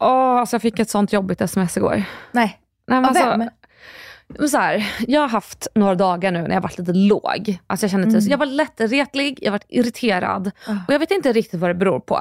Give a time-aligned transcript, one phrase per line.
[0.00, 2.02] Åh, alltså jag fick ett sånt jobbigt sms igår.
[2.32, 2.60] Nej.
[2.86, 3.50] Nej, men Av alltså, vem?
[4.48, 7.58] så här, jag har haft några dagar nu när jag varit lite låg.
[7.66, 8.20] Alltså jag, kände mm.
[8.28, 12.20] jag var lättretlig, jag var irriterad och jag vet inte riktigt vad det beror på.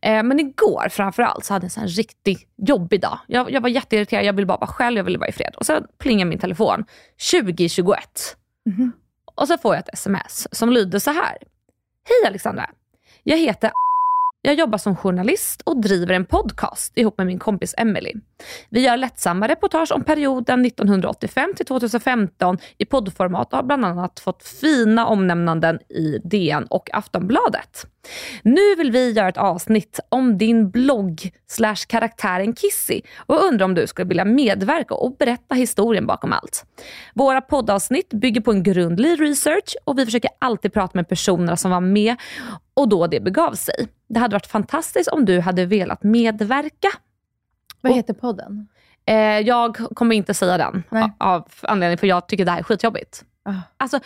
[0.00, 3.18] Eh, men igår framförallt så hade jag en sån riktigt jobbig dag.
[3.26, 5.54] Jag, jag var jätteirriterad, jag ville bara vara själv, jag ville vara i fred.
[5.56, 6.84] Och så plingade min telefon
[7.30, 8.36] 2021.
[8.66, 8.92] Mhm.
[9.34, 11.36] Och så får jag ett sms som lyder så här.
[12.04, 12.70] Hej Alexandra,
[13.22, 13.70] jag heter
[14.46, 18.12] jag jobbar som journalist och driver en podcast ihop med min kompis Emily.
[18.68, 24.20] Vi gör lättsamma reportage om perioden 1985 till 2015 i poddformat och har bland annat
[24.20, 27.86] fått fina omnämnanden i DN och Aftonbladet.
[28.42, 33.74] Nu vill vi göra ett avsnitt om din blogg slash karaktären Kissy och undrar om
[33.74, 36.64] du skulle vilja medverka och berätta historien bakom allt.
[37.14, 41.70] Våra poddavsnitt bygger på en grundlig research och vi försöker alltid prata med personerna som
[41.70, 42.16] var med
[42.76, 43.88] och då det begav sig.
[44.08, 46.88] Det hade varit fantastiskt om du hade velat medverka.
[47.80, 48.68] Vad Och- heter podden?
[49.06, 51.12] Eh, jag kommer inte säga den Nej.
[51.18, 53.24] av anledning för jag tycker det här är skitjobbigt.
[53.44, 53.52] Ah.
[53.76, 53.96] Alltså,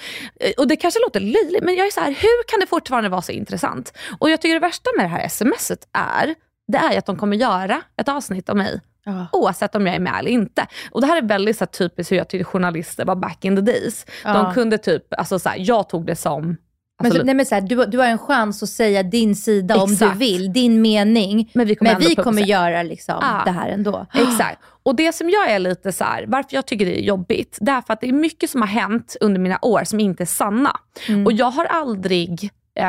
[0.41, 3.09] eh, och det kanske låter löjligt, men jag är så här, hur kan det fortfarande
[3.09, 3.93] vara så intressant?
[4.19, 6.34] Och jag tycker det värsta med det här smset är,
[6.69, 8.81] det är att de kommer göra ett avsnitt om mig.
[9.05, 9.27] Ja.
[9.33, 10.66] Oavsett om jag är med eller inte.
[10.91, 13.56] Och Det här är väldigt så här, typiskt hur jag tyckte journalister var back in
[13.56, 14.06] the days.
[14.25, 14.33] Ja.
[14.33, 16.56] De kunde typ, alltså så här, jag tog det som...
[17.00, 19.37] Men, Alltså, så, nej, men så här, du, du har en chans att säga din
[19.37, 20.16] sida om du Exakt.
[20.16, 21.50] vill, din mening.
[21.55, 23.43] Men vi kommer men vi kommer göra liksom Ja.
[23.44, 24.06] det här ändå.
[24.15, 24.61] Exakt.
[24.83, 27.72] Och det som jag är lite så här, varför jag tycker det är jobbigt, det
[27.72, 30.27] är för att det är mycket som har hänt under mina år som inte är
[30.27, 30.77] sanna.
[31.09, 31.27] Mm.
[31.27, 32.87] Och jag har aldrig, eh,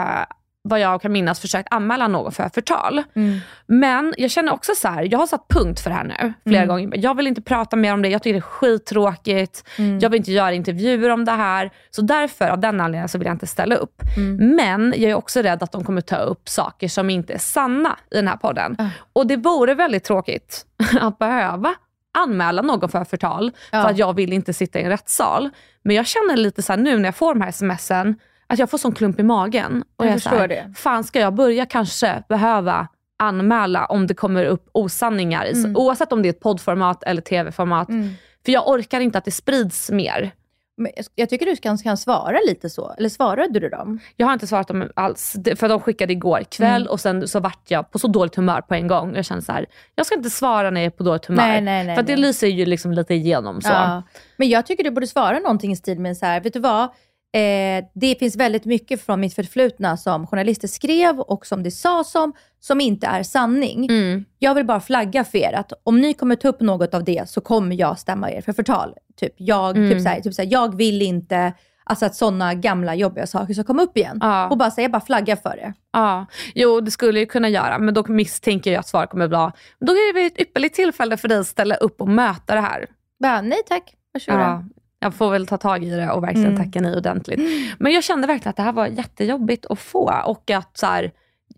[0.64, 3.04] vad jag kan minnas, försökt anmäla någon för förtal.
[3.16, 3.40] Mm.
[3.68, 6.64] Men jag känner också så här, jag har satt punkt för det här nu flera
[6.64, 6.68] Mm.
[6.68, 6.98] gånger.
[6.98, 9.64] Jag vill inte prata mer om det, jag tycker det är skittråkigt.
[9.78, 10.00] Mm.
[10.00, 11.72] Jag vill inte göra intervjuer om det här.
[11.90, 14.02] Så därför, av den anledningen, så vill jag inte ställa upp.
[14.18, 14.56] Mm.
[14.56, 17.98] Men jag är också rädd att de kommer ta upp saker som inte är sanna
[18.12, 18.76] i den här podden.
[18.80, 18.88] Ah.
[19.14, 20.66] Och det vore väldigt tråkigt
[21.02, 21.74] att behöva
[22.18, 23.82] anmäla någon för förtal, Ja.
[23.82, 25.50] för att jag vill inte sitta i en rättssal.
[25.84, 28.16] Men jag känner lite så nu när jag får de här smsen,
[28.54, 29.84] att jag får sån klump i magen.
[29.96, 30.74] Och Jag så förstår här, det.
[30.78, 32.88] Fan, ska jag börja kanske behöva
[33.20, 35.76] anmäla om det kommer upp osanningar, Mm.
[35.78, 37.90] oavsett om det är ett poddformat eller tv-format.
[37.90, 38.10] Mm.
[38.46, 40.32] För jag orkar inte att det sprids mer.
[40.78, 42.94] Men jag- jag tycker du kan, kan svara lite så.
[42.98, 44.00] Eller svarade du dem?
[44.16, 46.92] Jag har inte svarat dem alls, för de skickade igår kväll Mm.
[46.92, 49.16] och sen så vart jag på så dåligt humör på en gång.
[49.16, 51.44] Jag kände så här, jag ska inte svara när jag är på dåligt humör.
[51.48, 53.62] Nej, nej, nej, för det lyser ju liksom lite igenom.
[53.62, 53.70] Så.
[53.70, 54.04] Ja.
[54.38, 56.90] Men jag tycker du borde svara någonting i stil med så här, vet du vad?
[57.34, 62.16] Eh, det finns väldigt mycket från mitt förflutna som journalister skrev och som det sades
[62.16, 63.86] om, som inte är sanning.
[63.86, 64.26] Mm.
[64.40, 67.30] Jag vill bara flagga för er att om ni kommer ta upp något av det
[67.30, 68.96] så kommer jag stämma er för förtal.
[69.20, 69.90] Typ, jag, Mm.
[69.92, 71.54] typ så här, typ så här, jag vill inte
[71.84, 74.18] alltså att sådana gamla jobbiga saker ska komma upp igen.
[74.22, 74.50] Ja.
[74.50, 75.74] Och bara säga, bara flagga för det.
[75.94, 76.26] Ja,
[76.56, 79.38] jo det skulle jag kunna göra, men då misstänker jag att svaret kommer bli
[79.80, 82.86] Då är det ett ypperligt tillfälle för dig att ställa upp och möta det här.
[83.20, 84.40] Bara, nej tack, varsågod.
[84.42, 84.64] Ja,
[85.04, 86.66] jag får väl ta tag i det och verkligen Mm.
[86.66, 87.40] tacka nej ordentligt.
[87.80, 91.12] Men jag kände verkligen att det här var jättejobbigt att få och att så här,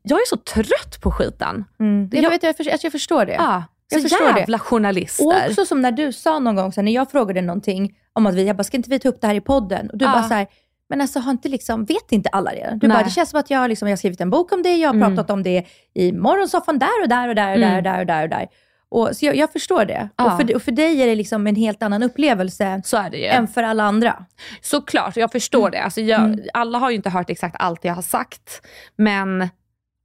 [0.04, 1.66] jag är så trött på skiten.
[1.80, 2.10] Mm.
[2.14, 3.34] Jag, Jag- vet, jag, förstår, alltså, jag förstår det.
[3.34, 4.40] Ja, Jag så förstår det.
[4.40, 5.26] jävla journalister.
[5.28, 8.26] Och också som när du sa någon gång, så här, när jag frågade någonting om
[8.26, 9.90] att vi, jag bara, ska inte vi ta upp det här i podden?
[9.90, 10.12] Och du Ja.
[10.12, 10.48] bara så här,
[10.90, 12.78] men alltså har inte liksom, vet inte alla det?
[12.82, 12.96] Du Nej.
[12.98, 14.76] bara, det känns som att jag, har liksom, jag har skrivit en bok om det,
[14.76, 15.16] jag har Mm.
[15.16, 15.64] pratat om det
[15.94, 17.78] i morgonsoffan där och där och där och där Mm.
[17.78, 18.24] och där och där.
[18.24, 18.48] Och där.
[18.94, 20.10] Och, så jag, jag förstår det.
[20.16, 20.26] Ja.
[20.26, 23.18] Och, för, och för dig är det liksom en helt annan upplevelse så är det
[23.18, 23.26] ju.
[23.26, 24.26] än för alla andra.
[24.62, 25.84] Såklart, jag förstår det.
[25.84, 26.40] Alltså jag, Mm.
[26.54, 28.62] Alla har ju inte hört exakt allt jag har sagt.
[28.96, 29.50] Men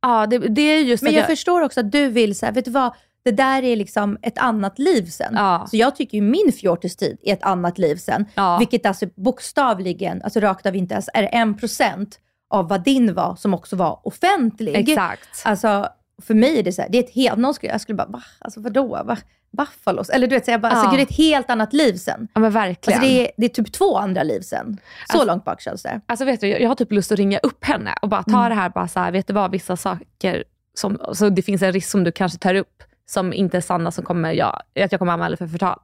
[0.02, 2.52] ja, det, det är just Men att jag, förstår också att du vill, så här,
[2.52, 2.93] vet du vad,
[3.25, 5.35] det där är liksom ett annat liv sen.
[5.37, 5.67] Ja.
[5.70, 8.25] Så jag tycker ju min fjortistid är ett annat liv sen.
[8.35, 8.58] Ja.
[8.58, 12.19] Vilket alltså bokstavligen, alltså rakt av inte ens, är en procent
[12.50, 14.76] av vad din var som också var offentlig.
[14.76, 15.43] Exakt.
[15.44, 15.88] Alltså,
[16.23, 18.09] För mig är det så här, det är ett helt, någon skulle, jag skulle bara,
[18.09, 18.23] va?
[18.38, 18.87] Alltså vadå?
[19.05, 19.17] Va?
[19.50, 20.09] Buffalos?
[20.11, 20.91] Eller du vet, så jag bara, alltså, Ja.
[20.91, 22.29] gud, det är ett helt annat liv sen.
[22.35, 22.99] Ja men verkligen.
[22.99, 24.79] Alltså, det, är, det är typ två andra liv sen.
[25.06, 26.00] Så Alltså- långt bak känns det.
[26.06, 28.38] Alltså vet du, jag jag har typ lust att ringa upp henne och bara ta
[28.38, 28.49] Mm.
[28.49, 30.44] det här, bara så här, vet du vad, vissa saker,
[30.75, 33.91] som, så det finns en risk som du kanske tar upp, som inte är sanna,
[33.91, 35.79] som kommer jag, att jag kommer anmäla för förtal.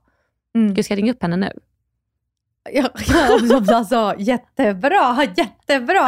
[0.55, 0.75] Mm.
[0.75, 1.51] Gud, ska jag ringa upp henne nu?
[2.73, 6.07] Ja, ja, alltså, jättebra, jättebra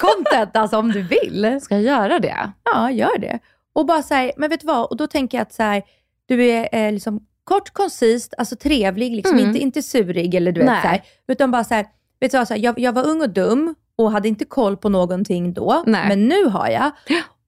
[0.00, 1.58] content alltså om du vill.
[1.62, 2.52] Ska jag göra det?
[2.64, 3.38] Ja, gör det.
[3.78, 4.84] Och bara så här, men vet du vad?
[4.90, 5.82] Och då tänker jag att så här,
[6.26, 9.48] du är eh, liksom kort, koncist, alltså trevlig, liksom, Mm.
[9.48, 10.82] inte, inte surig eller du vet Nej.
[10.82, 11.86] så här, utan bara så här,
[12.20, 14.76] vet du vad, så här, jag, jag var ung och dum och hade inte koll
[14.76, 16.08] på någonting då, Nej.
[16.08, 16.90] men nu har jag.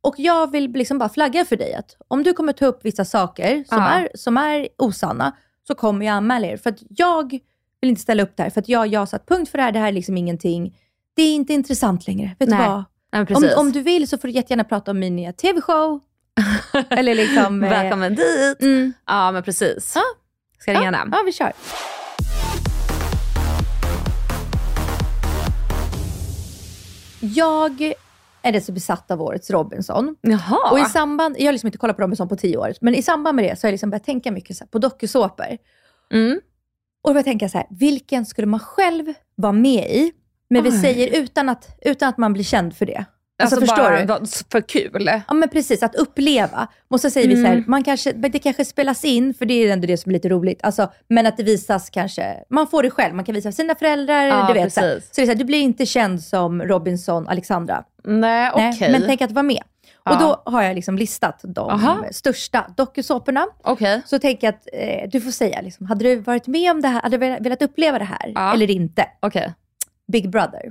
[0.00, 3.04] Och jag vill liksom bara flagga för dig att om du kommer ta upp vissa
[3.04, 3.88] saker som, Ja.
[3.88, 5.36] är, som är osanna,
[5.66, 6.56] så kommer jag anmäla er.
[6.56, 7.30] För att jag
[7.80, 9.72] vill inte ställa upp där, för att jag, jag har satt punkt för det här,
[9.72, 10.76] det här är liksom ingenting,
[11.14, 12.36] det är inte intressant längre.
[12.38, 12.58] Vet Nej.
[12.58, 12.84] du vad?
[13.12, 16.00] Men Om, om du vill så får du jättegärna prata om min nya TV-show.
[16.90, 17.62] Eller liksom...
[17.64, 18.62] eh, Välkommen dit.
[18.62, 18.92] Mm.
[19.06, 19.92] Ja men precis.
[19.94, 20.02] Ja.
[20.58, 21.08] Ska jag ringa henne?
[21.16, 21.52] Ja, vi kör.
[27.20, 27.82] Jag
[28.42, 30.16] är rätt så besatt av årets Robinson.
[30.20, 30.70] Jaha.
[30.72, 33.02] Och i samband, jag har liksom inte kollat på Robinson på tio år, men i
[33.02, 35.46] samband med det så har jag liksom börjat tänka mycket så här, på dokusåpor.
[36.12, 36.40] mm.
[37.02, 39.04] Och jag tänka så här, vilken skulle man själv
[39.34, 40.12] vara med i?
[40.50, 40.80] Men vi Oj.
[40.80, 43.04] säger utan att, utan att man blir känd för det.
[43.40, 44.26] Alltså, Alltså, förstår bara du?
[44.52, 45.10] för kul.
[45.28, 46.68] Ja men precis, att uppleva.
[46.88, 47.64] Och så säger vi så här, Mm.
[47.68, 50.60] man kanske, det kanske spelas in, för det är ändå det som är lite roligt.
[50.62, 54.24] Alltså, men att det visas kanske, man får det själv, man kan visa sina föräldrar.
[54.24, 54.94] Ja, du vet, så, här.
[54.94, 55.08] precis.
[55.14, 57.84] så det är så här, du blir inte känd som Robinson Alexandra.
[58.04, 58.76] Nej okej.
[58.80, 59.62] Nej, men tänk att vara med.
[60.04, 60.12] Ja.
[60.12, 62.04] Och då har jag liksom listat de Aha.
[62.12, 63.46] största dokusåporna.
[63.62, 64.02] Okej.
[64.06, 66.88] Så tänker jag att eh, du får säga, liksom, hade du varit med om det
[66.88, 68.54] här, hade du velat uppleva det här Ja.
[68.54, 69.04] eller inte?
[69.20, 69.54] Okej.
[70.12, 70.62] Big Brother.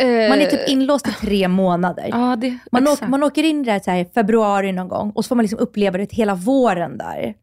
[0.00, 2.08] Eh, Man är typ inlåst i tre månader.
[2.10, 5.24] Ja, det, Man, åker, man åker in där så här, i februari någon gång och
[5.24, 7.34] så får man liksom uppleva det hela våren där.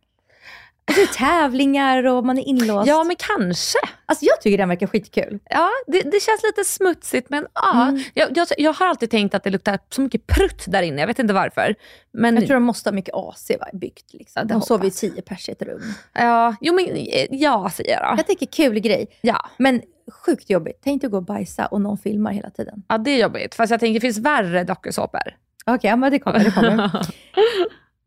[0.87, 2.87] Och så är det tävlingar och man är inlåst.
[2.87, 3.77] Ja, men kanske.
[4.05, 5.39] Alltså jag tycker den verkar skitkul.
[5.49, 7.87] Ja, det, det känns lite smutsigt, men ja.
[7.87, 8.03] Mm.
[8.13, 10.99] Jag, jag, jag har alltid tänkt att det luktar så mycket prutt där inne.
[11.01, 11.75] Jag vet inte varför.
[12.13, 14.13] Men, Jag tror de måste ha mycket AC byggt.
[14.13, 14.47] Liksom.
[14.47, 14.99] Det de sover hoppas.
[14.99, 15.81] tio pers i ett rum.
[16.13, 18.13] ja, jo, men eh, ja, säger jag då.
[18.19, 19.07] Jag tänker kul grej.
[19.21, 19.49] Ja.
[19.57, 19.81] Men
[20.25, 20.81] sjukt jobbigt.
[20.83, 22.83] Tänk dig att gå och bajsa och någon filmar hela tiden.
[22.87, 23.55] ja, det är jobbigt.
[23.55, 25.21] Fast jag tänker det finns värre dokusåpor.
[25.65, 26.39] Okej, ja, men det kommer.
[26.39, 26.91] Det kommer.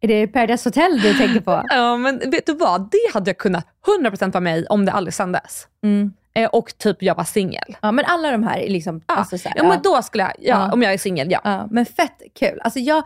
[0.01, 1.63] är det Paradise Hotel du tänker på?
[1.69, 2.91] ja, men vet du vad?
[2.91, 3.67] Det hade jag kunnat
[4.01, 5.69] 100% vara med om det aldrig sändes.
[5.83, 6.13] Mm.
[6.35, 7.77] Eh, och typ jag var singel.
[7.83, 9.03] Ja, men alla de här är liksom...
[9.07, 10.73] Ja, Alltså, så här, ja, men då skulle jag, ja, Ja.
[10.73, 11.41] om jag är singel, ja.
[11.45, 12.61] ja, men fett kul.
[12.61, 13.03] Alltså jag...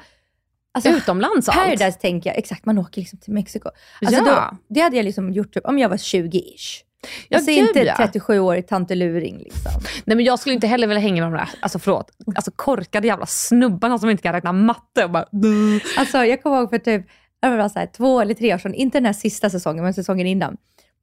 [0.73, 1.64] Alltså, Utomlands och allt.
[1.64, 3.69] Paradise tänker jag, exakt, man åker liksom till Mexiko.
[4.02, 4.50] Alltså Ja.
[4.50, 6.82] då, det hade jag liksom gjort typ, om jag var 20-ish.
[7.28, 7.94] Ja, Alltså gud, inte ja.
[7.94, 9.72] 37-årig tanteluring liksom.
[10.04, 13.06] Nej men jag skulle inte heller vilja hänga med de där, alltså förlåt, alltså korkade
[13.06, 16.78] jävla snubbarna som inte kan räkna matte och bara "Duh." Alltså jag kommer ihåg för
[16.78, 17.06] typ,
[17.42, 19.94] det var så här, två eller tre år sedan, inte den här sista säsongen, men
[19.94, 20.56] säsongen innan.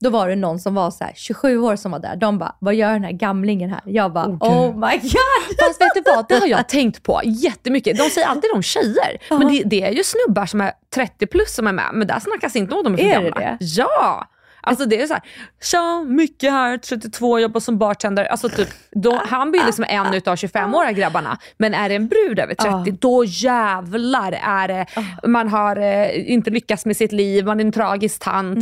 [0.03, 2.15] Då var det någon som var så här, 27 år som var där.
[2.15, 3.81] De bara, vad gör den här gamlingen här?
[3.85, 5.57] Jag bara, Oh, oh, my god!
[5.59, 7.97] Fast vet du vad, det har jag tänkt på jättemycket.
[7.97, 11.55] De säger alltid om tjejer, men det, det är ju snubbar som är 30 plus
[11.55, 13.39] som är med, men där snackas inte om de är för Är gamla.
[13.39, 13.57] det?
[13.59, 14.27] Ja!
[14.65, 15.23] Alltså det är så här,
[15.63, 18.25] tja, mycket här, 32, jobbar som bartender.
[18.25, 21.37] Alltså typ, då, han blir liksom en utav 25-åriga grabbarna.
[21.57, 22.85] Men är det en brud över 30, Ja.
[23.01, 24.85] då jävlar är det,
[25.27, 28.59] man har eh, inte lyckats med sitt liv, man är en tragisk tant.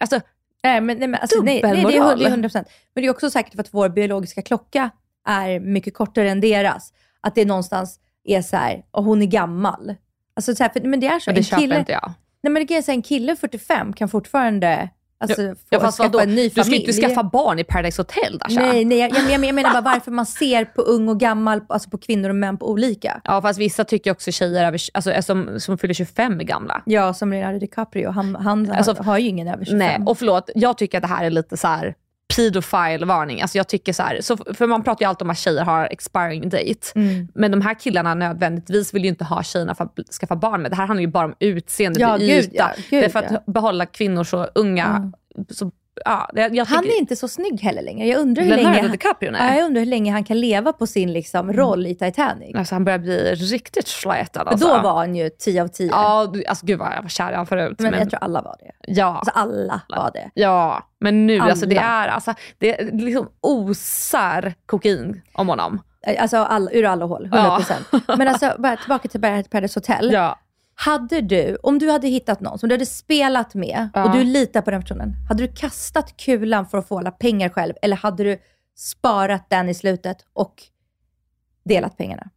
[0.00, 0.20] Alltså,
[0.64, 2.10] Nej, men, nej, men, alltså, nej, nej, det är Dubbelmoral.
[2.10, 2.64] hund- det är 100%.
[2.94, 4.90] Men det är också säkert för att vår biologiska klocka
[5.28, 6.92] är mycket kortare än deras.
[7.20, 9.94] Att det någonstans är så här, och hon är gammal.
[10.36, 11.30] Alltså, så här, för, men det är så.
[11.30, 12.12] det en köper kille, inte jag.
[12.42, 14.88] Nej, men det så här, en kille 45 kan fortfarande
[15.20, 18.60] alltså, Ja, fast skaffa en ny Du ska inte skaffa barn i Paradise Hotel Dasha.
[18.60, 21.60] Nej, nej jag, jag, jag, jag menar bara varför man ser på ung och gammal,
[21.68, 23.20] alltså på kvinnor och män på olika.
[23.24, 26.82] Ja fast vissa tycker också tjejer över, alltså, som, som fyller 25 är gamla.
[26.86, 29.78] Ja, som Leonardo DiCaprio, han, han Alltså, har, har ju ingen över 25.
[29.78, 31.94] Nej, och förlåt, jag tycker att det här är lite så här
[32.36, 33.42] pedofile-varning.
[33.42, 35.88] Alltså jag tycker så här, så, för man pratar ju alltid om att tjejer har
[35.90, 36.92] expiring date.
[36.94, 37.28] Mm.
[37.34, 40.70] Men de här killarna nödvändigtvis vill ju inte ha tjejerna för att skaffa barn med.
[40.70, 42.50] Det här handlar ju bara om utseendet Ja, yta.
[42.52, 43.52] ja, gud, det är för att ja.
[43.52, 45.12] behålla kvinnor så unga.
[45.50, 45.70] Så,
[46.04, 48.06] ja, jag, han är inte så snygg heller längre.
[48.06, 48.80] Jag undrar hur länge...
[48.82, 49.40] Han- DiCaprio, nej.
[49.48, 52.54] Ja, jag undrar hur länge han kan leva på sin liksom, roll i Titanic.
[52.56, 54.66] Alltså han börjar bli riktigt slätad alltså.
[54.68, 55.88] då var han ju 10 av 10.
[55.90, 57.74] Ja, alltså gud vad jag var kär i honom förut.
[57.78, 58.92] men, Men, jag tror alla var det.
[58.92, 59.06] ja.
[59.06, 60.30] Alltså alla var det.
[60.34, 65.80] Ja, men nu, alltså det är, alltså, det är liksom osar kokain om honom.
[66.18, 68.16] Alltså all, ur alla håll, 100%.
[68.18, 69.20] Men alltså, bara tillbaka till
[69.50, 70.12] Paradise Hotel.
[70.12, 70.38] Ja.
[70.74, 74.04] Hade du, om du hade hittat någon som du hade spelat med Ja.
[74.04, 77.48] och du litar på den personen, hade du kastat kulan för att få alla pengar
[77.48, 78.38] själv eller hade du
[78.76, 80.62] sparat den i slutet och
[81.64, 82.30] delat pengarna?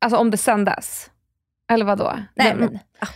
[0.00, 1.10] Alltså om det sändes.
[1.70, 2.12] Eller vadå?
[2.34, 3.06] Nej, men, ah,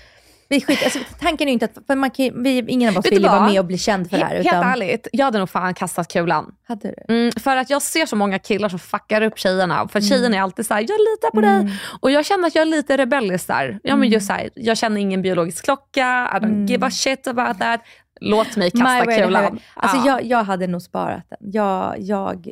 [0.52, 3.22] vi skit, alltså, tanken är ju inte att, man kan, vi, ingen av oss vill
[3.22, 4.34] ju vara med och bli känd för det här.
[4.34, 6.54] Helt Utan, ärligt, jag hade nog fan kastat kulan.
[6.68, 7.14] hade du?
[7.14, 9.88] Mm, för att jag ser så många killar som fuckar upp tjejerna.
[9.88, 10.08] För Mm.
[10.08, 11.78] tjejerna är alltid såhär, jag litar på dig.
[12.00, 13.78] Och jag känner att jag är lite rebellisk där.
[13.82, 14.00] Ja, Mm.
[14.00, 17.58] men just så här, jag känner ingen biologisk klocka, I don't give a shit about
[17.58, 17.80] that.
[18.20, 19.58] Låt mig kasta way kulan.
[19.74, 20.06] Alltså Ja.
[20.06, 21.50] jag, jag hade nog sparat den.
[21.52, 22.50] Jag, jag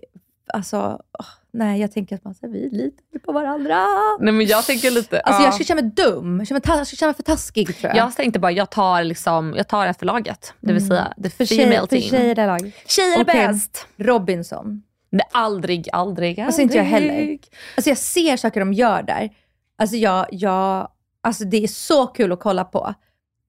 [0.54, 0.78] alltså,
[1.18, 3.86] åh, nej jag tänker att man, här, vi litar på varandra.
[4.20, 5.20] Nej, men jag tänker lite...
[5.20, 5.46] Alltså ja.
[5.46, 7.96] jag skulle känna mig dum, jag skulle känna mig, känna mig för taskig tror jag.
[7.96, 10.54] Jag tänkte bara, jag tar, liksom, jag tar efter laget.
[10.60, 11.30] Det vill säga, the Mm.
[11.30, 12.10] för, female tjej, för team.
[12.10, 12.72] tjejer är lag.
[12.86, 13.46] Tjejer är Okej.
[13.46, 13.86] bäst.
[13.96, 14.82] Robinson.
[15.12, 16.40] Nej, aldrig, aldrig, aldrig.
[16.46, 17.38] Alltså inte jag heller.
[17.76, 19.30] Alltså jag ser saker de gör där.
[19.78, 20.88] Alltså jag, jag,
[21.22, 22.94] alltså det är så kul att kolla på.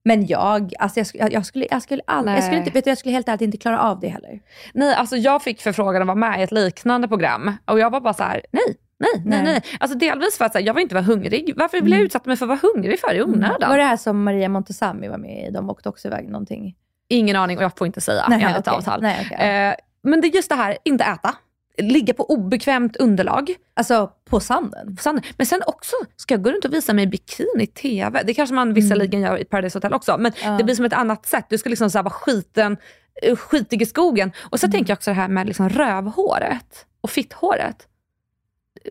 [0.04, 2.90] Men jag, alltså jag, sk- jag, skulle, jag skulle aldrig, jag skulle inte, vet du,
[2.90, 4.40] jag skulle helt ärligt inte klara av det heller.
[4.74, 8.00] Nej, alltså jag fick förfrågan att vara med i ett liknande program och jag var
[8.00, 8.62] bara så här: nej.
[8.98, 9.62] Nej, nej, Nej.
[9.80, 11.52] Alltså delvis för att här, jag vill inte vara hungrig.
[11.56, 12.06] Varför vill jag Mm.
[12.06, 13.70] utsätta mig för att vara hungrig för i onödan?
[13.70, 15.50] Var det här som Maria Montazami var med i?
[15.50, 16.74] De åkte också iväg någonting.
[17.08, 18.72] Ingen aning och jag får inte säga Nej, enligt okej.
[18.78, 19.02] avtal.
[19.02, 19.48] Nej, okej.
[19.68, 21.34] Eh, men det är just det här, inte äta.
[21.78, 23.54] Ligga på obekvämt underlag.
[23.74, 24.96] Alltså på sanden.
[24.96, 25.24] På sanden.
[25.36, 28.22] Men sen också, ska jag gå runt och visa mig i bikini i TV?
[28.22, 30.52] Det kanske man visserligen gör i Paradise Hotel också, men Mm.
[30.52, 30.58] Ja.
[30.58, 31.46] det blir som ett annat sätt.
[31.48, 32.76] Du ska liksom så vara skiten,
[33.22, 34.32] eh, skitig i skogen.
[34.40, 34.72] Och så Mm.
[34.72, 37.88] tänker jag också det här med liksom rövhåret och fitthåret.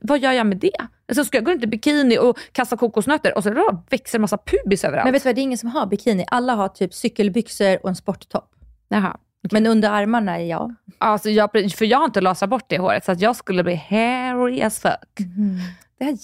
[0.01, 0.71] Vad gör jag med det?
[1.07, 4.21] Alltså ska jag gå runt i bikini och kasta kokosnötter och så då växer en
[4.21, 5.05] massa pubis överallt?
[5.05, 6.25] Men vet du vad, det är ingen som har bikini.
[6.27, 8.49] Alla har typ cykelbyxor och en sporttopp.
[8.87, 9.17] Jaha.
[9.51, 10.71] Men under armarna, ja.
[11.01, 13.75] Alltså jag, för jag har inte lasrat bort det håret så att jag skulle bli
[13.75, 15.17] hairy as fuck.
[15.99, 16.17] Det har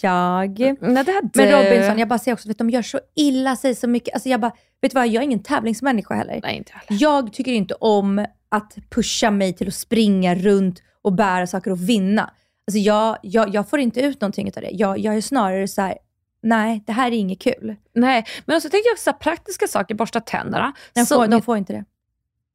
[0.44, 0.60] jag.
[0.82, 1.30] Nej, det hade...
[1.34, 4.14] Men Robinson, jag bara säger också, vet, de gör så illa sig så mycket.
[4.14, 6.40] Alltså jag bara, vet du vad, jag är ingen tävlingsmänniska heller.
[6.44, 7.02] Nej, inte heller.
[7.04, 11.90] Jag tycker inte om att pusha mig till att springa runt och bära saker och
[11.90, 12.22] vinna.
[12.68, 14.70] Alltså jag, jag, jag får inte ut någonting av det.
[14.72, 15.98] Jag, jag är snarare så här,
[16.44, 17.76] nej, det här är inget kul.
[17.96, 20.74] Nej, men så tänker jag så praktiska saker, borsta tänderna.
[20.94, 21.86] De Så- de får inte det.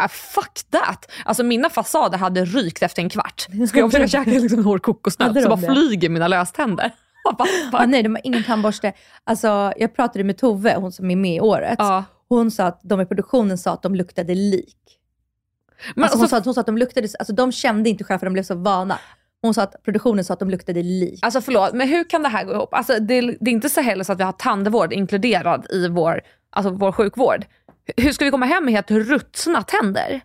[0.05, 1.11] Ah, fuck that!
[1.25, 3.47] Alltså mina fasader hade rykt efter en kvart.
[3.69, 5.67] Ska jag försöka käka liksom hård kokosnöt så bara det?
[5.75, 6.91] flyger mina löständer.
[7.73, 8.93] Ah, nej, de har ingen tandborste.
[9.25, 11.77] Alltså, jag pratade med Tove, hon som är med i året.
[11.79, 12.05] Ja.
[12.29, 14.77] Hon sa att de i produktionen sa att de luktade lik.
[15.95, 18.05] Men alltså, hon, alltså, sa, att- hon sa att de luktade, alltså de kände inte
[18.05, 18.99] själva för de blev så vana.
[19.43, 21.19] Hon sa att produktionen sa att de luktade lik.
[21.23, 22.75] alltså förlåt, men hur kan det här gå ihop?
[22.75, 26.21] Alltså, det, det är inte så heller så att vi har tandvård inkluderad i vår,
[26.51, 27.45] alltså vår sjukvård.
[27.97, 30.21] Hur ska vi komma hem med helt ruttna tänder?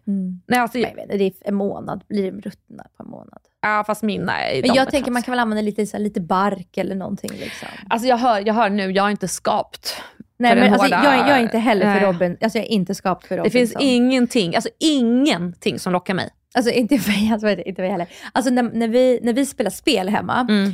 [0.48, 3.40] Nej, alltså, jag vet inte, det är en månad, blir de ruttna på en månad.
[3.62, 6.04] ja, fast mina är Men jag är tänker man kan väl använda lite, så här,
[6.04, 7.32] lite bark eller någonting.
[7.32, 7.68] Liksom.
[7.90, 10.02] Alltså jag hör, jag hör nu, jag har inte skapt
[10.40, 12.06] Nej, men alltså, jag, är- jag är inte heller för.
[12.06, 12.38] Robin.
[12.42, 13.60] Alltså, jag är inte skapt för Det Robinson.
[13.60, 16.30] finns ingenting, alltså ingenting som lockar mig.
[16.56, 18.08] Alltså inte mig, alltså, inte mig heller.
[18.32, 20.68] Alltså när, när, vi, när vi spelar spel hemma, Mm.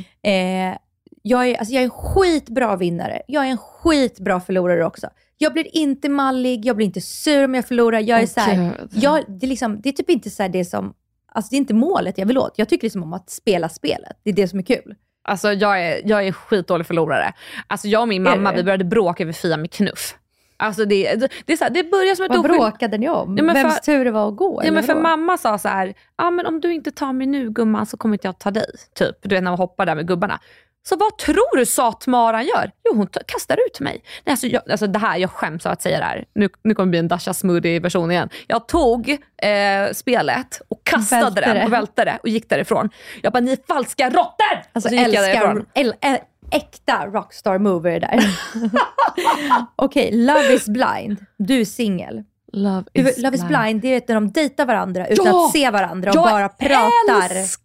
[0.72, 0.78] eh,
[1.26, 3.22] jag, är, alltså, jag är en skitbra vinnare.
[3.28, 5.08] Jag är en skitbra förlorare också.
[5.38, 8.00] Jag blir inte mallig, jag blir inte sur om jag förlorar.
[8.00, 10.64] Jag är Åh, så här, jag, det, är liksom, det är typ inte så det
[10.64, 10.94] som,
[11.32, 12.52] alltså det är inte målet jag vill åt.
[12.56, 14.20] Jag tycker liksom om att spela spelet.
[14.22, 14.94] Det är det som är kul.
[15.28, 17.32] Alltså jag är, jag är skitdålig förlorare.
[17.66, 20.16] Alltså jag och min mamma vi började bråka över Fia med knuff.
[20.56, 23.08] Alltså det, det, det, är så här, det börjar som ett Vad ofrivilligt- bråkade ni
[23.08, 23.36] om?
[23.36, 24.62] Ja, Vems för- tur det var att gå?
[24.64, 27.50] Ja, men för mamma sa så här, ja men om du inte tar mig nu
[27.50, 28.66] gumman så kommer inte jag ta dig.
[28.94, 30.40] Typ, du vet när man hoppar där med gubbarna.
[30.88, 32.70] Så vad tror du satmaran gör?
[32.88, 34.02] Jo hon kastar ut mig.
[34.24, 36.24] Nej, alltså, jag, alltså det här, jag skäms av att säga det här.
[36.34, 38.28] Nu, nu kommer det bli en Dasha Smoothie version igen.
[38.46, 39.08] Jag tog
[39.42, 41.64] eh, spelet och kastade Välte den det.
[41.64, 42.90] och välte det och gick därifrån.
[43.22, 44.62] Jag bara, ni är falska råttor!
[44.72, 45.66] Alltså så gick jag därifrån.
[45.74, 46.18] äl, ä,
[46.50, 48.20] äkta rockstar mover det där.
[49.76, 51.24] Okej, Love is blind.
[51.38, 52.22] Du är singel.
[52.52, 55.46] Love vet, Love is blind, det är när de dejtar varandra utan Ja!
[55.46, 57.36] att se varandra och Jag bara pratar.
[57.36, 57.63] älskar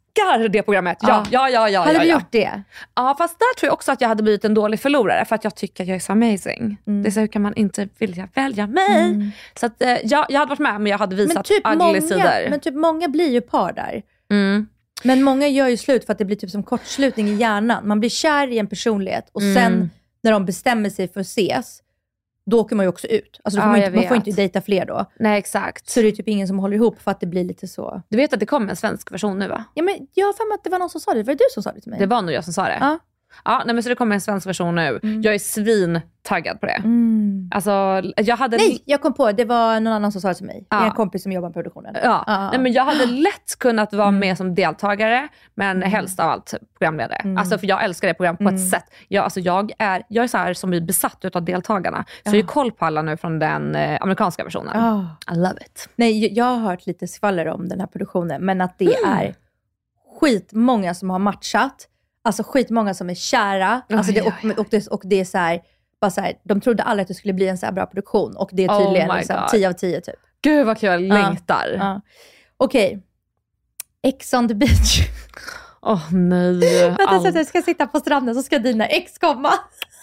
[0.49, 0.97] det programmet.
[1.01, 1.69] Ja, ja, ja.
[1.69, 2.13] ja, Hade ja, du ja.
[2.13, 2.63] gjort det?
[2.95, 5.43] Ja, fast där tror jag också att jag hade blivit en dålig förlorare för att
[5.43, 6.77] jag tycker att jag är så amazing.
[6.88, 7.03] Mm.
[7.03, 9.31] Det är så, hur kan man inte vilja välja mig?
[9.59, 12.01] Så att, eh, ja, jag hade varit med men jag hade visat typ, ugly många,
[12.01, 12.49] sidor.
[12.49, 14.01] men typ många blir ju par där.
[14.31, 14.67] Mm.
[15.03, 17.88] Men många gör ju slut för att det blir typ som kortslutning i hjärnan.
[17.88, 19.89] Man blir kär i en personlighet och sen Mm.
[20.23, 21.79] när de bestämmer sig för att ses,
[22.49, 23.39] då åker man ju också ut.
[23.43, 25.05] Alltså då får Ja, man, inte, man får inte dejta fler då.
[25.19, 25.89] Nej, exakt.
[25.89, 28.01] Så det är typ ingen som håller ihop för att det blir lite så.
[28.09, 29.63] Du vet att det kommer en svensk version nu va?
[29.73, 31.23] Ja, men jag har för mig att det var någon som sa det.
[31.23, 31.99] Var det du som sa det till mig?
[31.99, 32.77] Det var nog jag som sa det.
[32.79, 32.99] Ja.
[33.45, 35.00] Ja, nej, men så det kommer en svensk version nu.
[35.24, 36.71] Jag är svintaggad på det.
[36.71, 37.50] Mm.
[37.55, 38.57] Alltså, jag hade...
[38.57, 39.31] Nej, jag kom på.
[39.31, 40.65] Det var någon annan som sa det till mig.
[40.69, 40.79] Ja.
[40.79, 41.95] Det en kompis som jobbar med produktionen.
[42.03, 42.50] Ja, Ja.
[42.51, 44.19] Nej, men jag hade lätt kunnat vara Mm.
[44.19, 47.36] med som deltagare, men helst av allt programledare.
[47.39, 48.55] Alltså, för jag älskar det programmet på Mm.
[48.55, 48.86] ett sätt.
[49.07, 52.05] Jag, alltså, jag är, jag är så här som blir besatt av deltagarna.
[52.25, 54.77] Så jag har koll på alla nu från den eh, amerikanska versionen.
[54.83, 55.33] Ah.
[55.33, 55.89] I love it.
[55.95, 59.36] Nej, jag- jag har hört lite skvaller om den här produktionen, men att det är
[60.19, 61.88] skitmånga som har matchat.
[62.29, 63.81] Alltså skitmånga som är kära.
[63.89, 65.62] Alltså det, och, och, det, och det är så här,
[66.01, 68.36] Bara så här, de trodde aldrig att det skulle bli en så här bra produktion
[68.38, 69.48] och det är Oh tydligen my liksom, God.
[69.50, 70.15] 10 av 10 typ.
[70.41, 71.75] Gud vad kul, jag längtar.
[71.79, 72.01] Ja.
[72.57, 73.00] Okej.
[74.03, 75.00] Ex on the beach.
[75.81, 76.59] Åh nej.
[76.89, 79.53] Vänta Allt- så jag ska sitta på stranden så ska dina ex komma.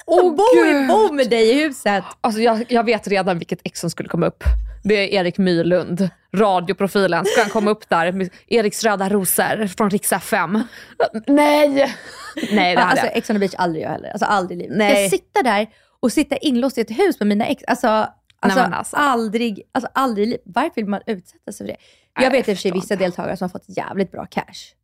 [0.07, 0.45] Och bo,
[0.89, 2.05] bo med dig i huset.
[2.21, 4.45] Alltså jag, jag vet redan vilket ex som skulle komma upp.
[4.89, 7.25] Det är Erik Myrlund, radioprofilen.
[7.25, 10.63] Ska han komma upp där med Eriks röda rosor från Rix FM?
[11.27, 11.95] Nej!
[12.53, 13.17] Nej, det hade Alltså jag.
[13.17, 14.11] Ex on the beach, aldrig jag heller.
[14.11, 14.79] Alltså aldrig i livet.
[14.79, 15.03] Nej.
[15.03, 15.67] Jag sitta där
[16.01, 17.65] och sitta inlåst i ett hus med mina ex?
[17.67, 17.89] Alltså,
[18.41, 18.97] alltså, men alltså.
[18.97, 20.39] aldrig, alltså aldrig i.
[20.45, 21.79] Varför vill man utsätta sig för det?
[22.15, 24.75] Jag Nej, vet i och för sig vissa deltagare som har fått jävligt bra cash.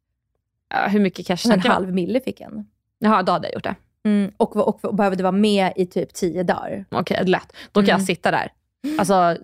[0.75, 2.67] Ja, Hur mycket cash En halv mille fick en.
[2.99, 3.75] Jaha, då hade jag gjort det.
[4.05, 6.85] Mm, och, och, och, behövde vara med i typ tio dagar.
[6.91, 7.53] Okej, lätt.
[7.73, 7.99] Då kan Mm.
[7.99, 8.53] jag sitta där.
[8.99, 9.37] Alltså,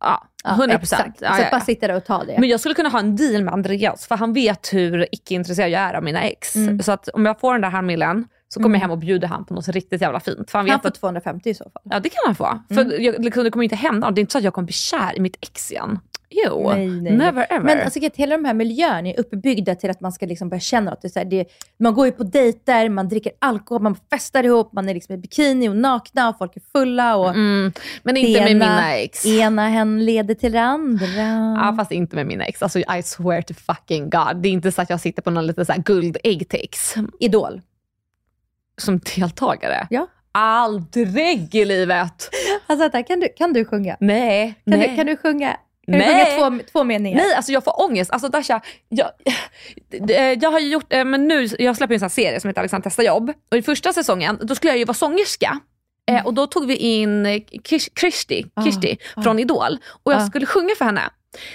[0.00, 0.80] ja, Ja, 100 Exakt.
[0.80, 1.18] procent.
[1.18, 2.36] Så Ja, att ja, bara sitta där och ta det.
[2.38, 5.80] Men jag skulle kunna ha en deal med Andreas, för han vet hur icke-intresserad jag
[5.80, 6.56] är av mina ex.
[6.56, 6.82] Mm.
[6.82, 9.44] Så att om jag får den där halvmillen så kommer jag hem och bjuder han
[9.44, 10.50] på något riktigt jävla fint.
[10.50, 11.82] För han vet Han får att, 250 i så fall.
[11.84, 12.62] ja, det kan han få.
[12.74, 14.10] För jag, liksom, det kommer inte hända.
[14.10, 15.98] Det är inte så att jag kommer bli kär i mitt ex igen.
[16.32, 17.64] Jo, Nej, nej, never ever.
[17.64, 20.92] Men alltså, hela de här miljön är uppbyggda till att man ska liksom börja känna
[20.92, 21.46] att det är så här, det,
[21.78, 25.18] man går ju på dejter, man dricker alkohol, man festar ihop, man är liksom i
[25.18, 27.16] bikini och nakna och folk är fulla.
[27.16, 27.72] Och mm,
[28.02, 29.26] men inte med mina ex.
[29.26, 31.06] ena hen leder till det andra.
[31.56, 32.62] Ja, fast inte med mina ex.
[32.62, 34.36] Alltså, I swear to fucking god.
[34.36, 37.60] Det är inte så att jag sitter på någon liten så här guld äggtex Idol.
[38.78, 39.86] som deltagare.
[39.90, 40.06] Ja.
[40.32, 42.30] Aldrig i livet.
[42.66, 43.96] Alltså, kan, du, kan du sjunga?
[44.00, 44.54] Nej.
[44.64, 44.88] Kan, nej.
[44.88, 45.56] Du, kan du sjunga?
[45.90, 46.24] Kan Nej.
[46.36, 47.16] du sjunga två, två meningar?
[47.18, 48.10] Nej, alltså jag får ångest.
[48.10, 49.10] Alltså Dasha, jag,
[50.00, 52.60] det- jag har gjort, eh, men nu, jag släpper en sån här serie som heter
[52.60, 53.32] Alexander testar jobb.
[53.50, 55.60] Och i första säsongen, då skulle jag ju vara sångerska.
[56.10, 57.40] Eh, och då tog vi in eh,
[58.00, 59.22] Kirsti, Ah, Kirsti ah.
[59.22, 60.26] från Idol och jag Ah.
[60.26, 61.02] skulle sjunga för henne.